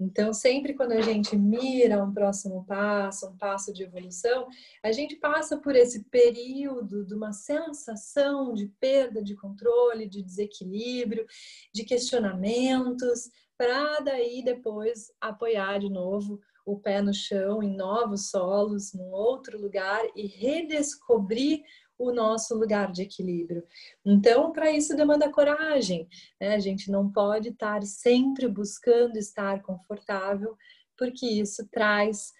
Então, 0.00 0.32
sempre 0.32 0.74
quando 0.74 0.92
a 0.92 1.00
gente 1.00 1.36
mira 1.36 2.02
um 2.02 2.12
próximo 2.12 2.64
passo, 2.64 3.26
um 3.26 3.36
passo 3.36 3.72
de 3.72 3.82
evolução, 3.82 4.46
a 4.82 4.92
gente 4.92 5.16
passa 5.16 5.56
por 5.56 5.74
esse 5.74 6.04
período 6.04 7.04
de 7.04 7.14
uma 7.14 7.32
sensação 7.32 8.54
de 8.54 8.68
perda 8.78 9.22
de 9.22 9.34
controle, 9.34 10.08
de 10.08 10.22
desequilíbrio, 10.22 11.26
de 11.74 11.84
questionamentos, 11.84 13.28
para 13.56 13.98
daí 13.98 14.40
depois 14.44 15.10
apoiar 15.20 15.80
de 15.80 15.90
novo 15.90 16.40
o 16.64 16.78
pé 16.78 17.02
no 17.02 17.14
chão, 17.14 17.62
em 17.62 17.74
novos 17.74 18.30
solos, 18.30 18.92
num 18.92 19.10
outro 19.10 19.60
lugar 19.60 20.04
e 20.14 20.26
redescobrir 20.26 21.62
o 21.98 22.12
nosso 22.12 22.54
lugar 22.54 22.92
de 22.92 23.02
equilíbrio. 23.02 23.64
Então, 24.04 24.52
para 24.52 24.70
isso 24.70 24.96
demanda 24.96 25.30
coragem. 25.30 26.08
Né? 26.40 26.54
A 26.54 26.58
gente 26.58 26.90
não 26.90 27.10
pode 27.10 27.48
estar 27.48 27.82
sempre 27.82 28.46
buscando 28.46 29.16
estar 29.16 29.62
confortável, 29.62 30.56
porque 30.96 31.26
isso 31.26 31.66
traz, 31.68 32.32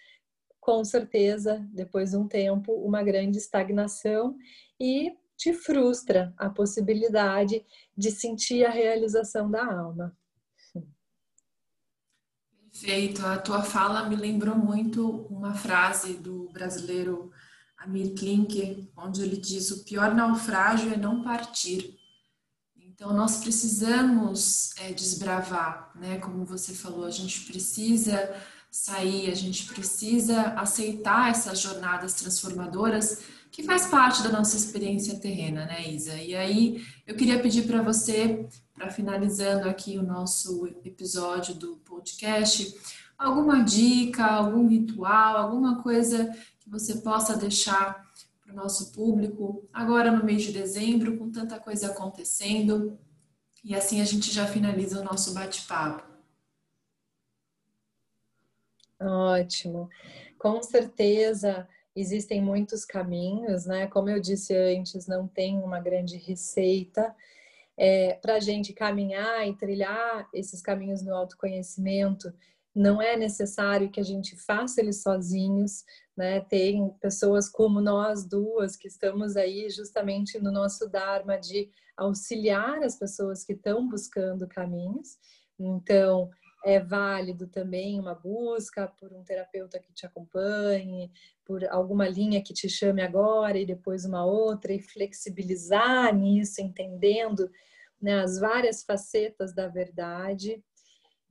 com 0.61 0.85
certeza, 0.85 1.67
depois 1.73 2.11
de 2.11 2.17
um 2.17 2.29
tempo, 2.29 2.73
uma 2.73 3.03
grande 3.03 3.39
estagnação 3.39 4.37
e 4.81 5.13
te 5.37 5.53
frustra 5.53 6.33
a 6.37 6.51
possibilidade 6.51 7.65
de 7.97 8.11
sentir 8.11 8.65
a 8.65 8.71
realização 8.71 9.51
da 9.51 9.65
alma. 9.65 10.17
Perfeito. 12.81 13.27
A 13.27 13.39
tua 13.39 13.63
fala 13.63 14.09
me 14.09 14.15
lembrou 14.15 14.55
muito 14.55 15.27
uma 15.29 15.55
frase 15.55 16.15
do 16.15 16.49
brasileiro 16.53 17.33
Amir 17.79 18.15
Klink, 18.15 18.91
onde 18.97 19.23
ele 19.23 19.37
diz: 19.37 19.71
o 19.71 19.85
pior 19.85 20.15
naufrágio 20.15 20.93
é 20.93 20.97
não 20.97 21.23
partir. 21.23 21.97
Então, 22.77 23.13
nós 23.13 23.37
precisamos 23.37 24.77
é, 24.79 24.93
desbravar, 24.93 25.93
né? 25.95 26.19
Como 26.19 26.45
você 26.45 26.75
falou, 26.75 27.05
a 27.05 27.11
gente 27.11 27.43
precisa 27.43 28.35
sair, 28.71 29.31
a 29.31 29.35
gente 29.35 29.67
precisa 29.67 30.49
aceitar 30.55 31.31
essas 31.31 31.61
jornadas 31.61 32.15
transformadoras 32.15 33.23
que 33.51 33.63
faz 33.63 33.87
parte 33.87 34.23
da 34.23 34.31
nossa 34.31 34.57
experiência 34.57 35.19
terrena, 35.19 35.65
né, 35.65 35.89
Isa? 35.89 36.15
E 36.17 36.35
aí, 36.35 36.85
eu 37.07 37.15
queria 37.15 37.41
pedir 37.41 37.67
para 37.67 37.83
você, 37.83 38.47
para 38.75 38.91
finalizando 38.91 39.69
aqui 39.69 39.97
o 39.97 40.03
nosso 40.03 40.67
episódio 40.85 41.55
do 41.55 41.77
podcast, 41.79 42.75
alguma 43.17 43.63
dica, 43.63 44.25
algum 44.25 44.69
ritual, 44.69 45.37
alguma 45.37 45.83
coisa 45.83 46.31
que 46.69 46.73
você 46.73 46.97
possa 47.01 47.37
deixar 47.37 48.07
para 48.43 48.53
o 48.53 48.57
nosso 48.57 48.93
público 48.93 49.67
agora 49.73 50.13
no 50.13 50.25
mês 50.25 50.43
de 50.43 50.53
dezembro, 50.53 51.17
com 51.17 51.31
tanta 51.31 51.59
coisa 51.59 51.89
acontecendo. 51.89 52.99
E 53.65 53.75
assim 53.75 54.01
a 54.01 54.05
gente 54.05 54.31
já 54.33 54.47
finaliza 54.47 55.01
o 55.01 55.05
nosso 55.05 55.33
bate-papo. 55.35 56.07
Ótimo. 59.01 59.89
Com 60.39 60.63
certeza 60.63 61.69
existem 61.95 62.41
muitos 62.41 62.85
caminhos, 62.85 63.67
né? 63.67 63.87
Como 63.87 64.09
eu 64.09 64.21
disse 64.21 64.55
antes, 64.57 65.07
não 65.07 65.27
tem 65.27 65.59
uma 65.59 65.81
grande 65.81 66.17
receita. 66.17 67.15
é, 67.79 68.15
para 68.15 68.35
a 68.35 68.41
gente 68.41 68.73
caminhar 68.73 69.47
e 69.47 69.55
trilhar 69.55 70.29
esses 70.35 70.61
caminhos 70.61 71.01
no 71.01 71.15
autoconhecimento, 71.15 72.35
não 72.79 73.03
é 73.03 73.17
necessário 73.17 73.91
que 73.91 73.99
a 73.99 74.05
gente 74.05 74.37
faça 74.37 74.81
eles 74.81 75.03
sozinhos, 75.03 75.85
né? 76.17 76.41
Tem 76.43 76.89
pessoas 77.01 77.49
como 77.49 77.81
nós 77.81 78.25
duas 78.25 78.77
que 78.77 78.87
estamos 78.87 79.37
aí 79.37 79.69
justamente 79.69 80.39
no 80.39 80.53
nosso 80.53 80.89
Dharma 80.89 81.37
de 81.37 81.69
auxiliar 81.97 82.81
as 82.85 82.97
pessoas 82.97 83.43
que 83.43 83.55
estão 83.55 83.89
buscando 83.89 84.47
caminhos. 84.47 85.19
Então, 85.59 86.31
é 86.65 86.79
válido 86.79 87.49
também 87.49 87.99
uma 87.99 88.15
busca 88.15 88.87
por 88.87 89.13
um 89.13 89.25
terapeuta 89.25 89.81
que 89.81 89.93
te 89.93 90.07
acompanhe, 90.07 91.11
por 91.45 91.65
alguma 91.65 92.09
linha 92.09 92.41
que 92.41 92.55
te 92.55 92.69
chame 92.69 93.03
agora 93.03 93.59
e 93.59 93.67
depois 93.67 94.05
uma 94.05 94.25
outra, 94.25 94.73
e 94.73 94.81
flexibilizar 94.81 96.15
nisso, 96.15 96.61
entendendo 96.61 97.51
né, 98.01 98.21
as 98.21 98.39
várias 98.39 98.85
facetas 98.85 99.53
da 99.53 99.67
verdade. 99.67 100.63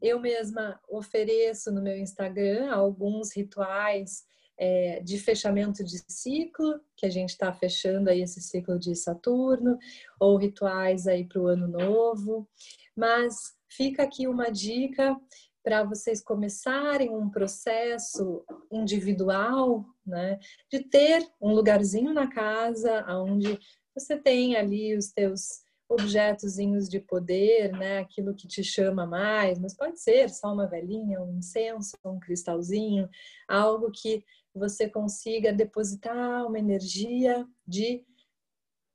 Eu 0.02 0.20
mesma 0.20 0.80
ofereço 0.88 1.72
no 1.72 1.82
meu 1.82 1.98
Instagram 1.98 2.72
alguns 2.72 3.36
rituais 3.36 4.26
é, 4.58 5.00
de 5.02 5.20
fechamento 5.20 5.84
de 5.84 6.00
ciclo, 6.08 6.80
que 6.96 7.06
a 7.06 7.10
gente 7.10 7.30
está 7.30 7.54
fechando 7.54 8.10
aí 8.10 8.22
esse 8.22 8.42
ciclo 8.42 8.80
de 8.80 8.96
Saturno, 8.96 9.78
ou 10.20 10.38
rituais 10.38 11.08
aí 11.08 11.26
para 11.26 11.42
o 11.42 11.48
ano 11.48 11.68
novo. 11.68 12.48
Mas 12.96 13.56
fica 13.70 14.04
aqui 14.04 14.28
uma 14.28 14.50
dica 14.50 15.16
para 15.64 15.84
vocês 15.84 16.22
começarem 16.22 17.10
um 17.10 17.30
processo 17.30 18.44
individual, 18.72 19.86
né, 20.06 20.40
de 20.72 20.80
ter 20.80 21.30
um 21.42 21.52
lugarzinho 21.52 22.14
na 22.14 22.28
casa 22.28 23.06
onde 23.10 23.60
você 23.94 24.18
tem 24.18 24.56
ali 24.56 24.96
os 24.96 25.12
teus 25.12 25.67
objetozinhos 25.90 26.90
de 26.90 27.00
poder, 27.00 27.72
né, 27.72 28.00
aquilo 28.00 28.36
que 28.36 28.48
te 28.48 28.64
chama 28.64 29.06
mais, 29.06 29.58
mas 29.58 29.74
pode 29.74 30.00
ser 30.00 30.30
só 30.30 30.54
uma 30.54 30.68
velhinha, 30.68 31.22
um 31.22 31.38
incenso, 31.38 31.96
um 32.04 32.20
cristalzinho, 32.20 33.10
algo 33.48 33.90
que 33.92 34.24
você 34.54 34.90
consiga 34.90 35.54
depositar 35.54 36.46
uma 36.46 36.60
energia 36.60 37.48
de 37.66 38.06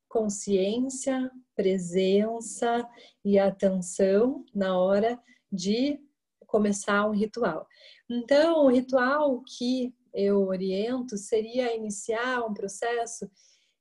consciência, 0.09 1.31
presença 1.55 2.87
e 3.24 3.38
atenção 3.38 4.44
na 4.55 4.78
hora 4.78 5.18
de 5.50 5.98
começar 6.46 7.09
um 7.09 7.12
ritual. 7.12 7.66
Então, 8.11 8.66
o 8.66 8.68
ritual 8.68 9.42
que 9.42 9.94
eu 10.12 10.46
oriento 10.46 11.16
seria 11.16 11.74
iniciar 11.74 12.44
um 12.44 12.52
processo 12.52 13.31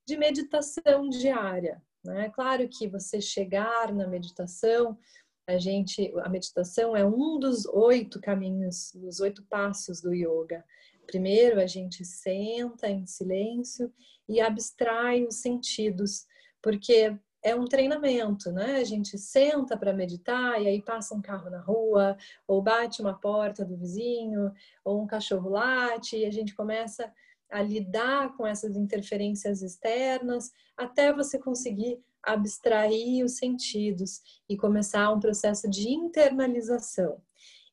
de 0.06 0.16
meditação 0.16 1.08
diária. 1.10 1.82
Né? 2.04 2.30
Claro 2.30 2.68
que 2.68 2.88
você 2.88 3.20
chegar 3.20 3.92
na 3.92 4.06
meditação, 4.06 4.98
a 5.46 5.58
gente, 5.58 6.12
a 6.22 6.28
meditação 6.28 6.96
é 6.96 7.04
um 7.04 7.38
dos 7.38 7.66
oito 7.66 8.20
caminhos, 8.20 8.92
dos 8.94 9.20
oito 9.20 9.44
passos 9.44 10.00
do 10.00 10.12
yoga. 10.12 10.64
Primeiro, 11.06 11.60
a 11.60 11.66
gente 11.66 12.04
senta 12.04 12.88
em 12.88 13.06
silêncio 13.06 13.92
e 14.28 14.40
abstrai 14.40 15.24
os 15.24 15.36
sentidos, 15.36 16.26
porque 16.62 17.16
é 17.42 17.54
um 17.56 17.64
treinamento, 17.64 18.52
né? 18.52 18.76
A 18.76 18.84
gente 18.84 19.18
senta 19.18 19.76
para 19.76 19.92
meditar 19.92 20.62
e 20.62 20.68
aí 20.68 20.80
passa 20.80 21.14
um 21.14 21.20
carro 21.20 21.50
na 21.50 21.60
rua, 21.60 22.16
ou 22.46 22.62
bate 22.62 23.02
uma 23.02 23.14
porta 23.14 23.64
do 23.64 23.76
vizinho, 23.76 24.52
ou 24.84 25.02
um 25.02 25.06
cachorro 25.06 25.50
late, 25.50 26.16
e 26.16 26.24
a 26.24 26.30
gente 26.30 26.54
começa 26.54 27.12
a 27.52 27.62
lidar 27.62 28.36
com 28.36 28.46
essas 28.46 28.76
interferências 28.76 29.62
externas 29.62 30.50
até 30.76 31.12
você 31.12 31.38
conseguir 31.38 32.02
abstrair 32.22 33.24
os 33.24 33.36
sentidos 33.36 34.20
e 34.48 34.56
começar 34.56 35.12
um 35.12 35.20
processo 35.20 35.68
de 35.68 35.90
internalização. 35.90 37.20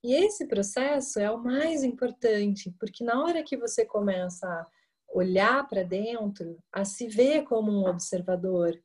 E 0.03 0.13
esse 0.13 0.47
processo 0.47 1.19
é 1.19 1.29
o 1.29 1.37
mais 1.37 1.83
importante, 1.83 2.73
porque 2.79 3.03
na 3.03 3.23
hora 3.23 3.43
que 3.43 3.57
você 3.57 3.85
começa 3.85 4.47
a 4.47 4.65
olhar 5.13 5.67
para 5.67 5.83
dentro, 5.83 6.57
a 6.71 6.85
se 6.85 7.07
ver 7.07 7.43
como 7.43 7.71
um 7.71 7.87
observador, 7.87 8.79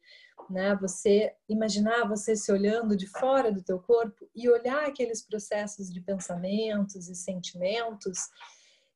né? 0.51 0.75
Você 0.77 1.35
imaginar 1.49 2.09
você 2.09 2.37
se 2.37 2.51
olhando 2.53 2.97
de 2.97 3.07
fora 3.07 3.53
do 3.53 3.63
teu 3.63 3.79
corpo 3.79 4.29
e 4.35 4.49
olhar 4.49 4.87
aqueles 4.87 5.23
processos 5.23 5.93
de 5.93 6.01
pensamentos 6.01 7.09
e 7.09 7.15
sentimentos 7.15 8.19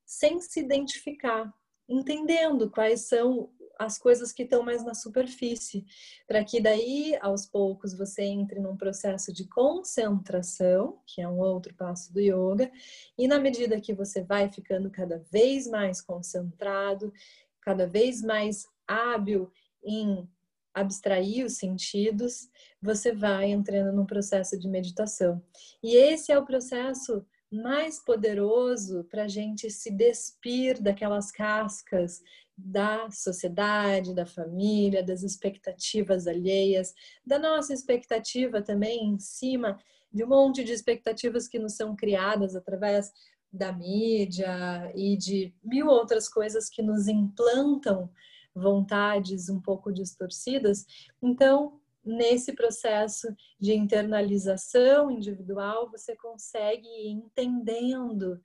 sem 0.05 0.41
se 0.41 0.61
identificar, 0.61 1.53
entendendo 1.88 2.70
quais 2.70 3.03
são 3.03 3.51
as 3.79 3.96
coisas 3.96 4.33
que 4.33 4.42
estão 4.42 4.62
mais 4.62 4.85
na 4.85 4.92
superfície, 4.92 5.87
para 6.27 6.44
que 6.44 6.61
daí 6.61 7.16
aos 7.20 7.46
poucos 7.46 7.96
você 7.96 8.24
entre 8.24 8.59
num 8.59 8.77
processo 8.77 9.33
de 9.33 9.46
concentração, 9.46 11.01
que 11.07 11.22
é 11.22 11.29
um 11.29 11.38
outro 11.38 11.72
passo 11.74 12.12
do 12.12 12.20
yoga, 12.20 12.70
e 13.16 13.29
na 13.29 13.38
medida 13.38 13.81
que 13.81 13.94
você 13.94 14.22
vai 14.22 14.51
ficando 14.51 14.90
cada 14.90 15.24
vez 15.31 15.68
mais 15.68 16.01
concentrado, 16.01 17.12
cada 17.61 17.87
vez 17.87 18.20
mais 18.20 18.66
hábil 18.87 19.51
em 19.85 20.29
abstrair 20.74 21.44
os 21.44 21.57
sentidos, 21.57 22.48
você 22.83 23.12
vai 23.12 23.51
entrando 23.51 23.94
num 23.94 24.07
processo 24.07 24.59
de 24.59 24.68
meditação. 24.68 25.42
E 25.83 25.96
esse 25.96 26.33
é 26.33 26.38
o 26.38 26.44
processo 26.44 27.24
mais 27.51 27.99
poderoso 27.99 29.05
para 29.05 29.25
a 29.25 29.29
gente 29.29 29.71
se 29.71 29.91
despir 29.91 30.81
daquelas 30.81 31.31
cascas 31.31 32.23
da 32.57 33.11
sociedade, 33.11 34.15
da 34.15 34.27
família, 34.27 35.03
das 35.03 35.23
expectativas 35.23 36.27
alheias, 36.27 36.93
da 37.25 37.39
nossa 37.39 37.73
expectativa 37.73 38.61
também 38.61 39.05
em 39.05 39.19
cima 39.19 39.79
de 40.13 40.25
um 40.25 40.29
monte 40.29 40.65
de 40.65 40.73
expectativas 40.73 41.47
que 41.47 41.59
nos 41.59 41.75
são 41.75 41.95
criadas 41.95 42.57
através 42.57 43.13
da 43.53 43.73
mídia 43.73 44.93
e 44.95 45.17
de 45.17 45.55
mil 45.63 45.87
outras 45.87 46.29
coisas 46.29 46.69
que 46.69 46.83
nos 46.83 47.09
implantam 47.09 48.11
vontades 48.55 49.49
um 49.49 49.61
pouco 49.61 49.93
distorcidas. 49.93 50.85
Então, 51.23 51.81
nesse 52.09 52.53
processo 52.53 53.29
de 53.61 53.75
internalização 53.75 55.11
individual, 55.11 55.90
você 55.90 56.16
consegue 56.16 56.88
ir 56.88 57.11
entendendo 57.11 58.40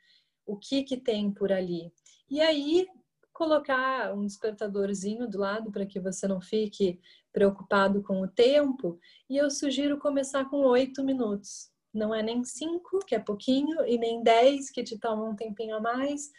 o 0.46 0.58
que 0.58 0.84
que 0.84 0.98
tem 0.98 1.32
por 1.32 1.52
ali. 1.52 1.92
E 2.30 2.42
aí, 2.42 2.88
colocar 3.32 4.14
um 4.14 4.26
despertadorzinho 4.26 5.28
do 5.28 5.40
lado 5.40 5.72
para 5.72 5.86
que 5.86 6.00
você 6.00 6.28
não 6.28 6.40
fique 6.40 7.00
preocupado 7.32 8.04
com 8.04 8.22
o 8.22 8.28
tempo. 8.28 9.00
E 9.30 9.38
eu 9.38 9.50
sugiro 9.50 9.98
começar 9.98 10.46
com 10.50 10.58
oito 10.58 11.04
minutos. 11.04 11.72
Não 11.94 12.14
é 12.14 12.22
nem 12.22 12.44
cinco, 12.44 13.00
que 13.06 13.16
é 13.16 13.20
pouquinho, 13.20 13.86
e 13.86 13.98
nem 13.98 14.24
dez, 14.24 14.70
que 14.70 14.84
te 14.84 14.98
toma 15.00 15.30
um 15.30 15.36
tempinho 15.36 15.76
a 15.76 15.80
mais. 15.80 16.32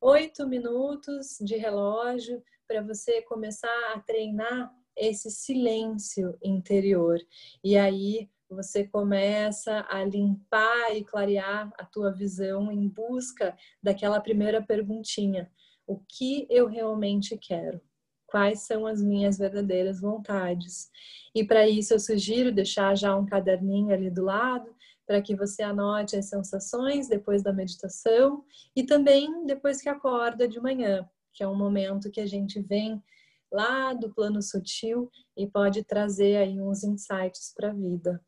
Oito 0.00 0.46
minutos 0.46 1.36
de 1.40 1.56
relógio 1.56 2.42
para 2.66 2.82
você 2.82 3.22
começar 3.22 3.92
a 3.94 4.00
treinar 4.00 4.72
esse 4.96 5.30
silêncio 5.30 6.36
interior. 6.42 7.18
E 7.62 7.76
aí 7.76 8.28
você 8.48 8.84
começa 8.84 9.84
a 9.90 10.04
limpar 10.04 10.96
e 10.96 11.04
clarear 11.04 11.72
a 11.78 11.84
tua 11.84 12.12
visão 12.12 12.70
em 12.70 12.88
busca 12.88 13.56
daquela 13.82 14.20
primeira 14.20 14.62
perguntinha 14.62 15.50
o 15.86 16.00
que 16.08 16.46
eu 16.50 16.66
realmente 16.66 17.38
quero, 17.38 17.80
quais 18.26 18.66
são 18.66 18.86
as 18.86 19.00
minhas 19.00 19.38
verdadeiras 19.38 20.00
vontades. 20.00 20.90
E 21.34 21.44
para 21.44 21.68
isso 21.68 21.94
eu 21.94 22.00
sugiro 22.00 22.52
deixar 22.52 22.96
já 22.96 23.14
um 23.16 23.24
caderninho 23.24 23.92
ali 23.92 24.10
do 24.10 24.24
lado 24.24 24.74
para 25.06 25.22
que 25.22 25.36
você 25.36 25.62
anote 25.62 26.16
as 26.16 26.28
sensações 26.28 27.08
depois 27.08 27.42
da 27.42 27.52
meditação 27.52 28.44
e 28.74 28.82
também 28.82 29.46
depois 29.46 29.80
que 29.80 29.88
acorda 29.88 30.48
de 30.48 30.60
manhã, 30.60 31.08
que 31.32 31.44
é 31.44 31.48
um 31.48 31.54
momento 31.54 32.10
que 32.10 32.20
a 32.20 32.26
gente 32.26 32.60
vem 32.60 33.00
lá 33.50 33.92
do 33.92 34.12
plano 34.12 34.42
sutil 34.42 35.10
e 35.36 35.46
pode 35.46 35.84
trazer 35.84 36.36
aí 36.36 36.60
uns 36.60 36.84
insights 36.84 37.52
para 37.54 37.70
a 37.70 37.74
vida. 37.74 38.20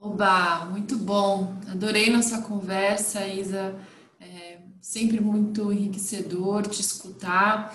Oba, 0.00 0.66
muito 0.66 0.98
bom. 0.98 1.54
Adorei 1.68 2.10
nossa 2.10 2.42
conversa, 2.42 3.26
Isa. 3.26 3.74
É 4.20 4.60
sempre 4.80 5.18
muito 5.18 5.72
enriquecedor 5.72 6.66
te 6.66 6.82
escutar. 6.82 7.74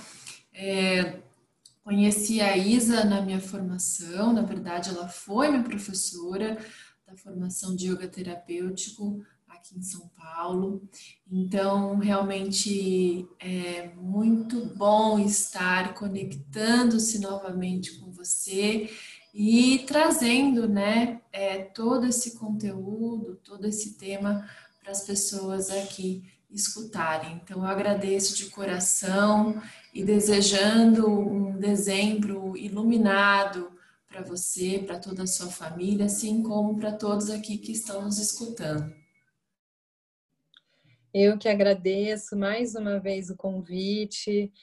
É, 0.54 1.20
conheci 1.84 2.40
a 2.40 2.56
Isa 2.56 3.04
na 3.04 3.20
minha 3.20 3.42
formação, 3.42 4.32
na 4.32 4.44
verdade, 4.44 4.90
ela 4.90 5.08
foi 5.08 5.50
minha 5.50 5.64
professora 5.64 6.56
da 7.08 7.16
formação 7.16 7.76
de 7.76 7.92
yoga 7.92 8.08
terapêutico 8.08 9.26
aqui 9.60 9.78
em 9.78 9.82
São 9.82 10.10
Paulo. 10.18 10.82
Então, 11.30 11.98
realmente 11.98 13.28
é 13.40 13.90
muito 13.96 14.66
bom 14.76 15.20
estar 15.20 15.94
conectando-se 15.94 17.20
novamente 17.20 18.00
com 18.00 18.12
você 18.12 18.90
e 19.34 19.84
trazendo, 19.86 20.68
né, 20.68 21.22
é, 21.32 21.60
todo 21.60 22.08
esse 22.08 22.38
conteúdo, 22.38 23.40
todo 23.44 23.66
esse 23.66 23.98
tema 23.98 24.50
para 24.82 24.92
as 24.92 25.04
pessoas 25.04 25.70
aqui 25.70 26.24
escutarem. 26.50 27.40
Então, 27.44 27.60
eu 27.60 27.66
agradeço 27.66 28.36
de 28.36 28.46
coração 28.48 29.62
e 29.94 30.04
desejando 30.04 31.08
um 31.08 31.58
dezembro 31.60 32.58
iluminado 32.58 33.72
para 34.08 34.24
você, 34.24 34.80
para 34.80 34.98
toda 34.98 35.24
a 35.24 35.28
sua 35.28 35.48
família, 35.48 36.08
assim 36.08 36.42
como 36.42 36.76
para 36.80 36.92
todos 36.92 37.30
aqui 37.30 37.60
que 37.60 37.72
estão 37.72 38.02
nos 38.02 38.18
escutando. 38.18 38.99
Eu 41.14 41.40
que 41.40 41.50
agradeço 41.50 42.38
mais 42.38 42.76
uma 42.76 43.00
vez 43.00 43.32
o 43.32 43.36
convite, 43.36 44.54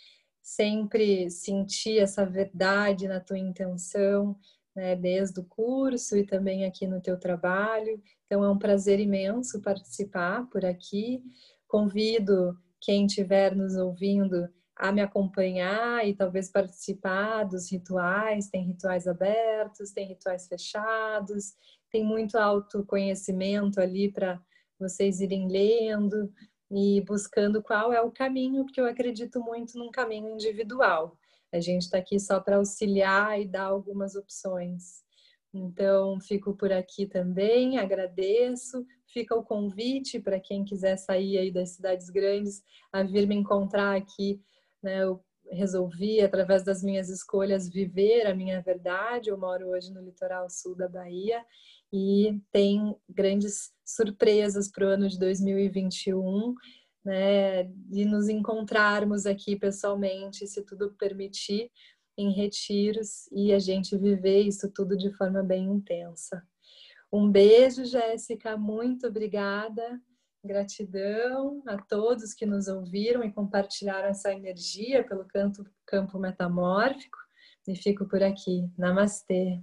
sempre 0.40 1.28
senti 1.28 1.98
essa 1.98 2.24
verdade 2.24 3.08
na 3.08 3.18
tua 3.18 3.36
intenção, 3.36 4.38
né, 4.74 4.94
desde 4.94 5.40
o 5.40 5.44
curso 5.44 6.16
e 6.16 6.24
também 6.24 6.64
aqui 6.64 6.86
no 6.86 7.00
teu 7.00 7.18
trabalho. 7.18 8.00
Então 8.26 8.44
é 8.44 8.48
um 8.48 8.58
prazer 8.58 9.00
imenso 9.00 9.60
participar 9.60 10.46
por 10.48 10.64
aqui. 10.64 11.20
Convido 11.66 12.56
quem 12.80 13.06
estiver 13.06 13.56
nos 13.56 13.74
ouvindo 13.74 14.48
a 14.76 14.92
me 14.92 15.00
acompanhar 15.00 16.06
e 16.06 16.14
talvez 16.14 16.48
participar 16.48 17.42
dos 17.42 17.72
rituais. 17.72 18.48
Tem 18.48 18.64
rituais 18.64 19.08
abertos, 19.08 19.90
tem 19.90 20.06
rituais 20.06 20.46
fechados, 20.46 21.54
tem 21.90 22.04
muito 22.04 22.38
autoconhecimento 22.38 23.80
ali 23.80 24.12
para 24.12 24.40
vocês 24.78 25.20
irem 25.20 25.48
lendo 25.48 26.32
e 26.70 27.00
buscando 27.02 27.62
qual 27.62 27.92
é 27.92 28.00
o 28.00 28.10
caminho, 28.10 28.64
porque 28.64 28.80
eu 28.80 28.86
acredito 28.86 29.40
muito 29.40 29.78
num 29.78 29.90
caminho 29.90 30.30
individual. 30.30 31.16
A 31.52 31.60
gente 31.60 31.82
está 31.82 31.98
aqui 31.98 32.18
só 32.18 32.40
para 32.40 32.56
auxiliar 32.56 33.40
e 33.40 33.46
dar 33.46 33.64
algumas 33.64 34.14
opções. 34.14 35.04
Então, 35.54 36.20
fico 36.20 36.54
por 36.54 36.72
aqui 36.72 37.06
também, 37.06 37.78
agradeço. 37.78 38.84
Fica 39.06 39.34
o 39.34 39.44
convite 39.44 40.20
para 40.20 40.40
quem 40.40 40.64
quiser 40.64 40.96
sair 40.96 41.38
aí 41.38 41.50
das 41.50 41.70
cidades 41.70 42.10
grandes 42.10 42.62
a 42.92 43.02
vir 43.02 43.26
me 43.26 43.34
encontrar 43.34 43.96
aqui. 43.96 44.42
Né? 44.82 45.04
Eu 45.04 45.24
resolvi, 45.50 46.20
através 46.20 46.62
das 46.64 46.82
minhas 46.82 47.08
escolhas, 47.08 47.68
viver 47.68 48.26
a 48.26 48.34
minha 48.34 48.60
verdade. 48.60 49.30
Eu 49.30 49.38
moro 49.38 49.68
hoje 49.68 49.92
no 49.92 50.02
litoral 50.02 50.50
sul 50.50 50.74
da 50.74 50.88
Bahia 50.88 51.42
e 51.96 52.38
tem 52.52 52.94
grandes 53.08 53.72
surpresas 53.82 54.70
para 54.70 54.84
o 54.84 54.88
ano 54.90 55.08
de 55.08 55.18
2021, 55.18 56.54
né, 57.02 57.64
de 57.64 58.04
nos 58.04 58.28
encontrarmos 58.28 59.24
aqui 59.24 59.56
pessoalmente, 59.56 60.46
se 60.46 60.62
tudo 60.62 60.92
permitir, 60.98 61.70
em 62.18 62.32
retiros 62.32 63.26
e 63.32 63.52
a 63.52 63.58
gente 63.58 63.96
viver 63.96 64.42
isso 64.42 64.70
tudo 64.72 64.94
de 64.96 65.10
forma 65.12 65.42
bem 65.42 65.64
intensa. 65.64 66.42
Um 67.10 67.30
beijo, 67.30 67.84
Jéssica, 67.84 68.58
muito 68.58 69.06
obrigada. 69.06 69.98
Gratidão 70.44 71.62
a 71.66 71.78
todos 71.78 72.34
que 72.34 72.44
nos 72.44 72.68
ouviram 72.68 73.24
e 73.24 73.32
compartilharam 73.32 74.08
essa 74.08 74.32
energia 74.32 75.02
pelo 75.02 75.24
canto, 75.24 75.64
campo 75.86 76.18
metamórfico. 76.18 77.18
E 77.66 77.74
fico 77.74 78.06
por 78.06 78.22
aqui. 78.22 78.68
Namastê. 78.76 79.62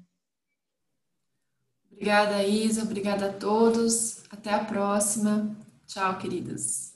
Obrigada, 1.94 2.44
Isa. 2.44 2.84
Obrigada 2.84 3.28
a 3.30 3.34
todos. 3.34 4.24
Até 4.30 4.54
a 4.54 4.64
próxima. 4.66 5.56
Tchau, 5.88 6.18
queridas. 6.18 6.93